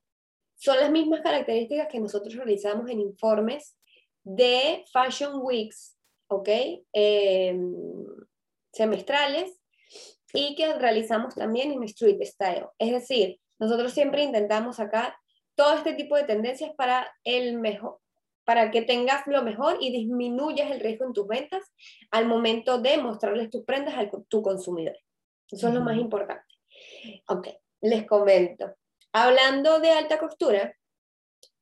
son 0.55 0.77
las 0.79 0.91
mismas 0.91 1.21
características 1.21 1.87
que 1.89 1.99
nosotros 1.99 2.35
realizamos 2.35 2.89
en 2.89 2.99
informes 2.99 3.77
de 4.23 4.83
Fashion 4.91 5.41
Weeks, 5.41 5.97
¿ok? 6.27 6.49
Em, 6.93 7.75
semestrales 8.71 9.53
y 10.33 10.55
que 10.55 10.73
realizamos 10.73 11.35
también 11.35 11.71
en 11.71 11.83
Street 11.83 12.21
Style. 12.23 12.67
Es 12.77 12.91
decir, 12.91 13.39
nosotros 13.59 13.93
siempre 13.93 14.23
intentamos 14.23 14.77
sacar 14.77 15.15
todo 15.55 15.75
este 15.75 15.93
tipo 15.93 16.15
de 16.15 16.23
tendencias 16.23 16.73
para 16.75 17.09
el 17.23 17.57
mejor, 17.59 17.99
para 18.43 18.71
que 18.71 18.81
tengas 18.81 19.25
lo 19.27 19.43
mejor 19.43 19.77
y 19.79 19.91
disminuyas 19.91 20.71
el 20.71 20.81
riesgo 20.81 21.05
en 21.05 21.13
tus 21.13 21.27
ventas 21.27 21.63
al 22.11 22.27
momento 22.27 22.79
de 22.81 22.97
mostrarles 22.97 23.49
tus 23.49 23.63
prendas 23.63 23.95
a 23.97 24.09
tu 24.27 24.41
consumidor. 24.41 24.97
Eso 25.49 25.67
es 25.67 25.73
lo 25.73 25.81
más 25.81 25.97
importante. 25.97 26.43
Ok, 27.27 27.47
les 27.81 28.05
comento. 28.05 28.75
Hablando 29.17 29.79
de 29.79 29.91
alta 29.91 30.19
costura, 30.19 30.75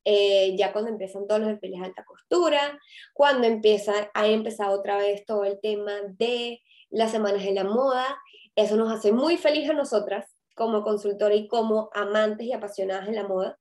eh, 0.04 0.56
ya 0.56 0.72
cuando 0.72 0.90
empiezan 0.90 1.28
todos 1.28 1.40
los 1.40 1.50
desfiles 1.50 1.78
de 1.78 1.86
alta 1.86 2.04
costura, 2.04 2.80
cuando 3.12 3.46
empieza, 3.46 4.10
ha 4.12 4.26
empezado 4.26 4.76
otra 4.76 4.96
vez 4.96 5.24
todo 5.24 5.44
el 5.44 5.60
tema 5.60 5.92
de 6.18 6.60
las 6.90 7.12
semanas 7.12 7.44
de 7.44 7.52
la 7.52 7.62
moda, 7.62 8.18
eso 8.56 8.74
nos 8.74 8.92
hace 8.92 9.12
muy 9.12 9.36
feliz 9.36 9.70
a 9.70 9.72
nosotras 9.72 10.34
como 10.56 10.82
consultora 10.82 11.32
y 11.32 11.46
como 11.46 11.90
amantes 11.94 12.48
y 12.48 12.52
apasionadas 12.52 13.06
en 13.06 13.14
la 13.14 13.28
moda. 13.28 13.56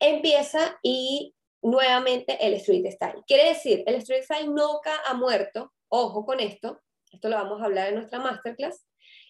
Empieza 0.00 0.80
y 0.82 1.32
nuevamente 1.62 2.36
el 2.44 2.54
street 2.54 2.90
style. 2.90 3.22
Quiere 3.28 3.50
decir, 3.50 3.84
el 3.86 3.94
street 3.94 4.24
style 4.24 4.48
nunca 4.48 4.90
ha 5.06 5.14
muerto, 5.14 5.72
ojo 5.88 6.26
con 6.26 6.40
esto, 6.40 6.80
esto 7.12 7.28
lo 7.28 7.36
vamos 7.36 7.62
a 7.62 7.66
hablar 7.66 7.90
en 7.90 7.94
nuestra 7.94 8.18
masterclass, 8.18 8.84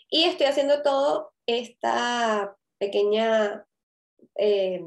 y 0.09 0.25
estoy 0.25 0.47
haciendo 0.47 0.81
todo 0.81 1.33
esta 1.45 2.57
pequeña 2.79 3.67
eh, 4.37 4.81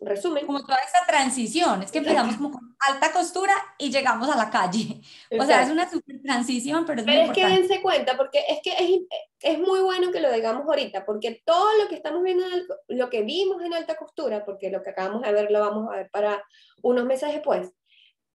resumen. 0.00 0.46
Como 0.46 0.64
toda 0.64 0.78
esa 0.78 1.06
transición, 1.06 1.82
es 1.82 1.90
que 1.90 1.98
empezamos 1.98 2.36
como 2.36 2.52
con 2.52 2.76
alta 2.80 3.12
costura 3.12 3.54
y 3.78 3.90
llegamos 3.90 4.28
a 4.28 4.36
la 4.36 4.50
calle. 4.50 5.00
O 5.38 5.44
sea, 5.44 5.62
es 5.62 5.70
una 5.70 5.88
super 5.90 6.20
transición, 6.22 6.84
pero 6.84 7.00
es 7.00 7.06
Pero 7.06 7.22
es 7.22 7.30
que 7.32 7.46
dense 7.46 7.80
cuenta, 7.80 8.16
porque 8.16 8.40
es 8.48 8.60
que 8.62 8.72
es, 8.72 9.00
es, 9.40 9.58
muy 9.58 9.80
bueno 9.80 10.10
que 10.12 10.20
lo 10.20 10.32
digamos 10.32 10.66
ahorita, 10.66 11.04
porque 11.04 11.42
todo 11.44 11.68
lo 11.80 11.88
que 11.88 11.94
estamos 11.94 12.22
viendo, 12.22 12.44
lo 12.88 13.10
que 13.10 13.22
vimos 13.22 13.62
en 13.62 13.74
alta 13.74 13.96
costura, 13.96 14.44
porque 14.44 14.70
lo 14.70 14.82
que 14.82 14.90
acabamos 14.90 15.22
de 15.22 15.32
ver 15.32 15.50
lo 15.50 15.60
vamos 15.60 15.92
a 15.92 15.96
ver 15.96 16.10
para 16.10 16.42
unos 16.82 17.04
meses 17.04 17.32
después, 17.32 17.72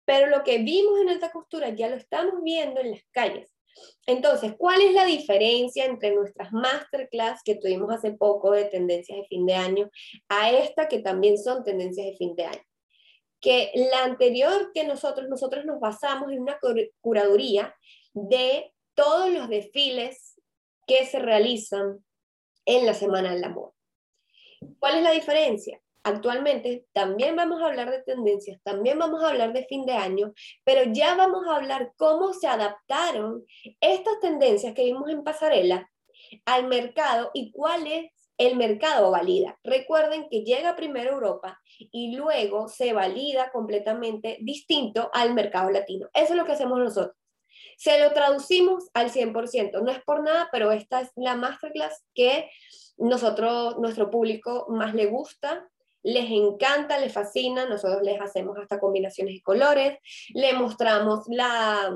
pero 0.04 0.28
lo 0.28 0.42
que 0.42 0.58
vimos 0.58 1.00
en 1.00 1.10
alta 1.10 1.30
costura 1.30 1.68
ya 1.70 1.88
lo 1.88 1.96
estamos 1.96 2.42
viendo 2.42 2.80
en 2.80 2.92
las 2.92 3.02
calles. 3.10 3.57
Entonces, 4.06 4.54
¿cuál 4.56 4.80
es 4.80 4.92
la 4.94 5.04
diferencia 5.04 5.84
entre 5.84 6.14
nuestras 6.14 6.52
masterclass 6.52 7.42
que 7.44 7.56
tuvimos 7.56 7.94
hace 7.94 8.12
poco 8.12 8.52
de 8.52 8.64
tendencias 8.64 9.18
de 9.18 9.26
fin 9.26 9.46
de 9.46 9.54
año 9.54 9.90
a 10.28 10.50
esta 10.50 10.88
que 10.88 11.00
también 11.00 11.38
son 11.38 11.64
tendencias 11.64 12.06
de 12.06 12.16
fin 12.16 12.34
de 12.34 12.44
año? 12.44 12.62
Que 13.40 13.70
la 13.74 14.04
anterior 14.04 14.70
que 14.74 14.84
nosotros, 14.84 15.28
nosotros 15.28 15.64
nos 15.64 15.78
basamos 15.78 16.32
en 16.32 16.40
una 16.40 16.58
curaduría 17.00 17.74
de 18.12 18.72
todos 18.94 19.30
los 19.30 19.48
desfiles 19.48 20.40
que 20.86 21.06
se 21.06 21.18
realizan 21.18 22.04
en 22.64 22.86
la 22.86 22.94
Semana 22.94 23.32
del 23.32 23.44
Amor. 23.44 23.72
¿Cuál 24.78 24.96
es 24.96 25.02
la 25.02 25.12
diferencia? 25.12 25.80
Actualmente 26.02 26.86
también 26.92 27.36
vamos 27.36 27.60
a 27.60 27.66
hablar 27.66 27.90
de 27.90 28.02
tendencias, 28.02 28.60
también 28.62 28.98
vamos 28.98 29.22
a 29.22 29.28
hablar 29.28 29.52
de 29.52 29.66
fin 29.66 29.84
de 29.86 29.94
año, 29.94 30.32
pero 30.64 30.90
ya 30.92 31.14
vamos 31.14 31.46
a 31.46 31.56
hablar 31.56 31.92
cómo 31.96 32.32
se 32.32 32.46
adaptaron 32.46 33.44
estas 33.80 34.20
tendencias 34.20 34.74
que 34.74 34.84
vimos 34.84 35.08
en 35.10 35.24
pasarela 35.24 35.90
al 36.44 36.66
mercado 36.66 37.30
y 37.34 37.52
cuál 37.52 37.86
es 37.86 38.12
el 38.38 38.56
mercado 38.56 39.10
valida. 39.10 39.58
Recuerden 39.64 40.28
que 40.30 40.42
llega 40.42 40.76
primero 40.76 41.12
Europa 41.12 41.60
y 41.78 42.16
luego 42.16 42.68
se 42.68 42.92
valida 42.92 43.50
completamente 43.50 44.38
distinto 44.40 45.10
al 45.12 45.34
mercado 45.34 45.70
latino. 45.70 46.08
Eso 46.14 46.32
es 46.32 46.38
lo 46.38 46.44
que 46.44 46.52
hacemos 46.52 46.78
nosotros. 46.78 47.16
Se 47.76 48.00
lo 48.00 48.12
traducimos 48.12 48.88
al 48.94 49.10
100%. 49.10 49.82
No 49.82 49.90
es 49.90 50.02
por 50.04 50.22
nada, 50.22 50.48
pero 50.52 50.70
esta 50.70 51.00
es 51.00 51.10
la 51.16 51.34
masterclass 51.34 52.04
que 52.14 52.48
nosotros, 52.96 53.78
nuestro 53.78 54.10
público 54.10 54.66
más 54.68 54.94
le 54.94 55.06
gusta, 55.06 55.68
les 56.02 56.30
encanta, 56.30 56.98
les 56.98 57.12
fascina. 57.12 57.66
Nosotros 57.66 58.02
les 58.02 58.20
hacemos 58.20 58.56
hasta 58.58 58.80
combinaciones 58.80 59.34
de 59.34 59.42
colores, 59.42 59.98
le 60.34 60.52
mostramos 60.54 61.24
la 61.28 61.90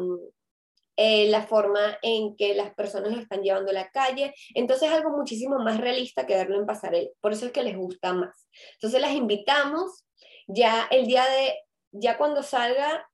eh, 0.99 1.31
la 1.31 1.47
forma 1.47 1.99
en 2.03 2.37
que 2.37 2.55
las 2.55 2.75
personas 2.75 3.13
lo 3.13 3.21
están 3.21 3.43
llevando 3.43 3.71
a 3.71 3.75
la 3.75 3.91
calle. 3.91 4.35
Entonces 4.55 4.89
es 4.89 4.95
algo 4.95 5.17
muchísimo 5.17 5.59
más 5.59 5.81
realista 5.81 6.27
que 6.27 6.37
verlo 6.37 6.59
en 6.59 6.67
pasarela. 6.67 7.09
Por 7.21 7.33
eso 7.33 7.47
es 7.47 7.53
que 7.53 7.63
les 7.63 7.77
gusta 7.77 8.13
más. 8.13 8.47
Entonces 8.75 9.01
las 9.01 9.13
invitamos 9.13 10.05
ya 10.47 10.87
el 10.91 11.07
día 11.07 11.25
de, 11.25 11.55
ya 11.93 12.19
cuando 12.19 12.43
salga, 12.43 13.09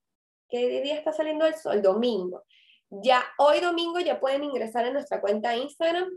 ¿qué 0.49 0.83
día 0.83 0.97
está 0.97 1.13
saliendo 1.13 1.47
el 1.47 1.55
sol? 1.55 1.81
Domingo. 1.81 2.45
Ya 2.91 3.25
hoy 3.39 3.61
domingo 3.61 4.01
ya 4.01 4.19
pueden 4.19 4.43
ingresar 4.43 4.85
a 4.85 4.93
nuestra 4.93 5.21
cuenta 5.21 5.51
de 5.51 5.59
Instagram 5.59 6.11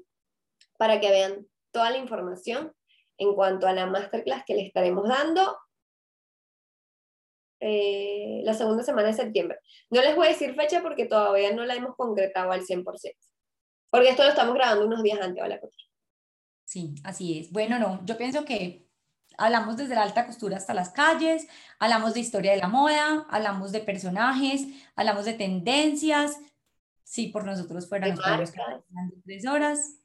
para 0.77 0.99
que 0.99 1.11
vean 1.11 1.47
toda 1.71 1.91
la 1.91 1.97
información 1.97 2.73
en 3.17 3.35
cuanto 3.35 3.67
a 3.67 3.73
la 3.73 3.85
masterclass 3.85 4.43
que 4.45 4.55
les 4.55 4.67
estaremos 4.67 5.07
dando 5.07 5.57
eh, 7.59 8.41
la 8.43 8.55
segunda 8.55 8.83
semana 8.83 9.09
de 9.09 9.13
septiembre. 9.13 9.59
No 9.91 10.01
les 10.01 10.15
voy 10.15 10.27
a 10.27 10.31
decir 10.31 10.55
fecha 10.55 10.81
porque 10.81 11.05
todavía 11.05 11.53
no 11.53 11.63
la 11.63 11.75
hemos 11.75 11.95
concretado 11.95 12.51
al 12.51 12.65
100%. 12.65 12.83
Porque 13.91 14.09
esto 14.09 14.23
lo 14.23 14.29
estamos 14.29 14.55
grabando 14.55 14.85
unos 14.87 15.03
días 15.03 15.19
antes, 15.21 15.41
¿vale? 15.41 15.61
Sí, 16.65 16.95
así 17.03 17.39
es. 17.39 17.51
Bueno, 17.51 17.77
no, 17.77 18.03
yo 18.05 18.17
pienso 18.17 18.45
que 18.45 18.87
hablamos 19.37 19.77
desde 19.77 19.93
la 19.95 20.03
alta 20.03 20.25
costura 20.25 20.57
hasta 20.57 20.73
las 20.73 20.89
calles, 20.89 21.47
hablamos 21.77 22.13
de 22.13 22.21
historia 22.21 22.51
de 22.51 22.57
la 22.57 22.67
moda, 22.67 23.27
hablamos 23.29 23.71
de 23.71 23.81
personajes, 23.81 24.65
hablamos 24.95 25.25
de 25.25 25.33
tendencias. 25.33 26.37
Sí, 27.03 27.27
por 27.27 27.43
nosotros 27.43 27.87
fueran 27.87 28.15
los 28.15 28.51
tres 29.23 29.45
horas. 29.45 30.00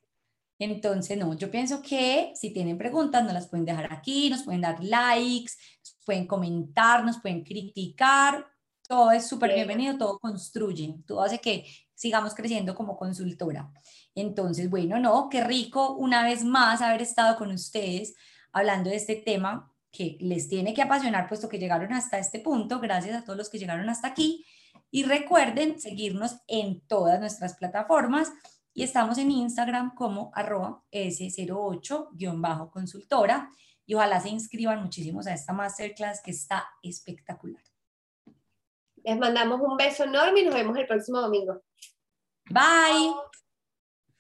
Entonces, 0.59 1.19
no, 1.19 1.35
yo 1.35 1.51
pienso 1.51 1.83
que 1.83 2.33
si 2.35 2.53
tienen 2.53 2.79
preguntas, 2.79 3.23
nos 3.23 3.35
las 3.35 3.49
pueden 3.49 3.67
dejar 3.67 3.93
aquí, 3.93 4.31
nos 4.31 4.43
pueden 4.43 4.63
dar 4.63 4.83
likes, 4.83 5.53
nos 5.81 5.99
pueden 6.05 6.27
comentar, 6.27 7.05
nos 7.05 7.21
pueden 7.21 7.45
criticar. 7.45 8.47
Todo 8.89 9.11
es 9.11 9.27
súper 9.27 9.55
bienvenido, 9.55 9.99
todo 9.99 10.19
construye, 10.19 10.97
todo 11.07 11.23
hace 11.23 11.39
que 11.39 11.67
sigamos 11.95 12.35
creciendo 12.35 12.75
como 12.75 12.97
consultora. 12.97 13.71
Entonces, 14.15 14.71
bueno, 14.71 14.99
no, 14.99 15.29
qué 15.29 15.43
rico 15.43 15.95
una 15.95 16.23
vez 16.25 16.45
más 16.45 16.81
haber 16.81 17.03
estado 17.03 17.37
con 17.37 17.51
ustedes 17.51 18.15
hablando 18.53 18.91
de 18.91 18.97
este 18.97 19.17
tema 19.17 19.73
que 19.91 20.17
les 20.21 20.49
tiene 20.49 20.73
que 20.73 20.83
apasionar, 20.83 21.29
puesto 21.29 21.49
que 21.49 21.59
llegaron 21.59 21.93
hasta 21.93 22.19
este 22.19 22.39
punto. 22.39 22.81
Gracias 22.81 23.17
a 23.17 23.25
todos 23.25 23.37
los 23.37 23.51
que 23.51 23.59
llegaron 23.59 23.89
hasta 23.89 24.09
aquí. 24.09 24.45
Y 24.91 25.03
recuerden 25.03 25.81
seguirnos 25.81 26.37
en 26.47 26.81
todas 26.87 27.19
nuestras 27.19 27.57
plataformas 27.57 28.31
y 28.77 28.83
estamos 28.83 29.17
en 29.17 29.31
Instagram 29.31 29.95
como 29.95 30.31
arroba 30.35 30.83
S08-consultora 30.93 33.51
y 33.87 33.95
ojalá 33.95 34.21
se 34.21 34.29
inscriban 34.29 34.83
muchísimos 34.83 35.27
a 35.27 35.33
esta 35.33 35.55
masterclass 35.55 36.21
que 36.23 36.33
está 36.33 36.69
espectacular. 36.83 37.63
Les 39.03 39.19
mandamos 39.19 39.63
un 39.63 39.79
beso 39.79 40.05
enorme 40.05 40.41
y 40.41 40.45
nos 40.45 40.55
vemos 40.55 40.77
el 40.77 40.87
próximo 40.87 41.23
domingo. 41.23 41.63
Bye. 42.51 43.15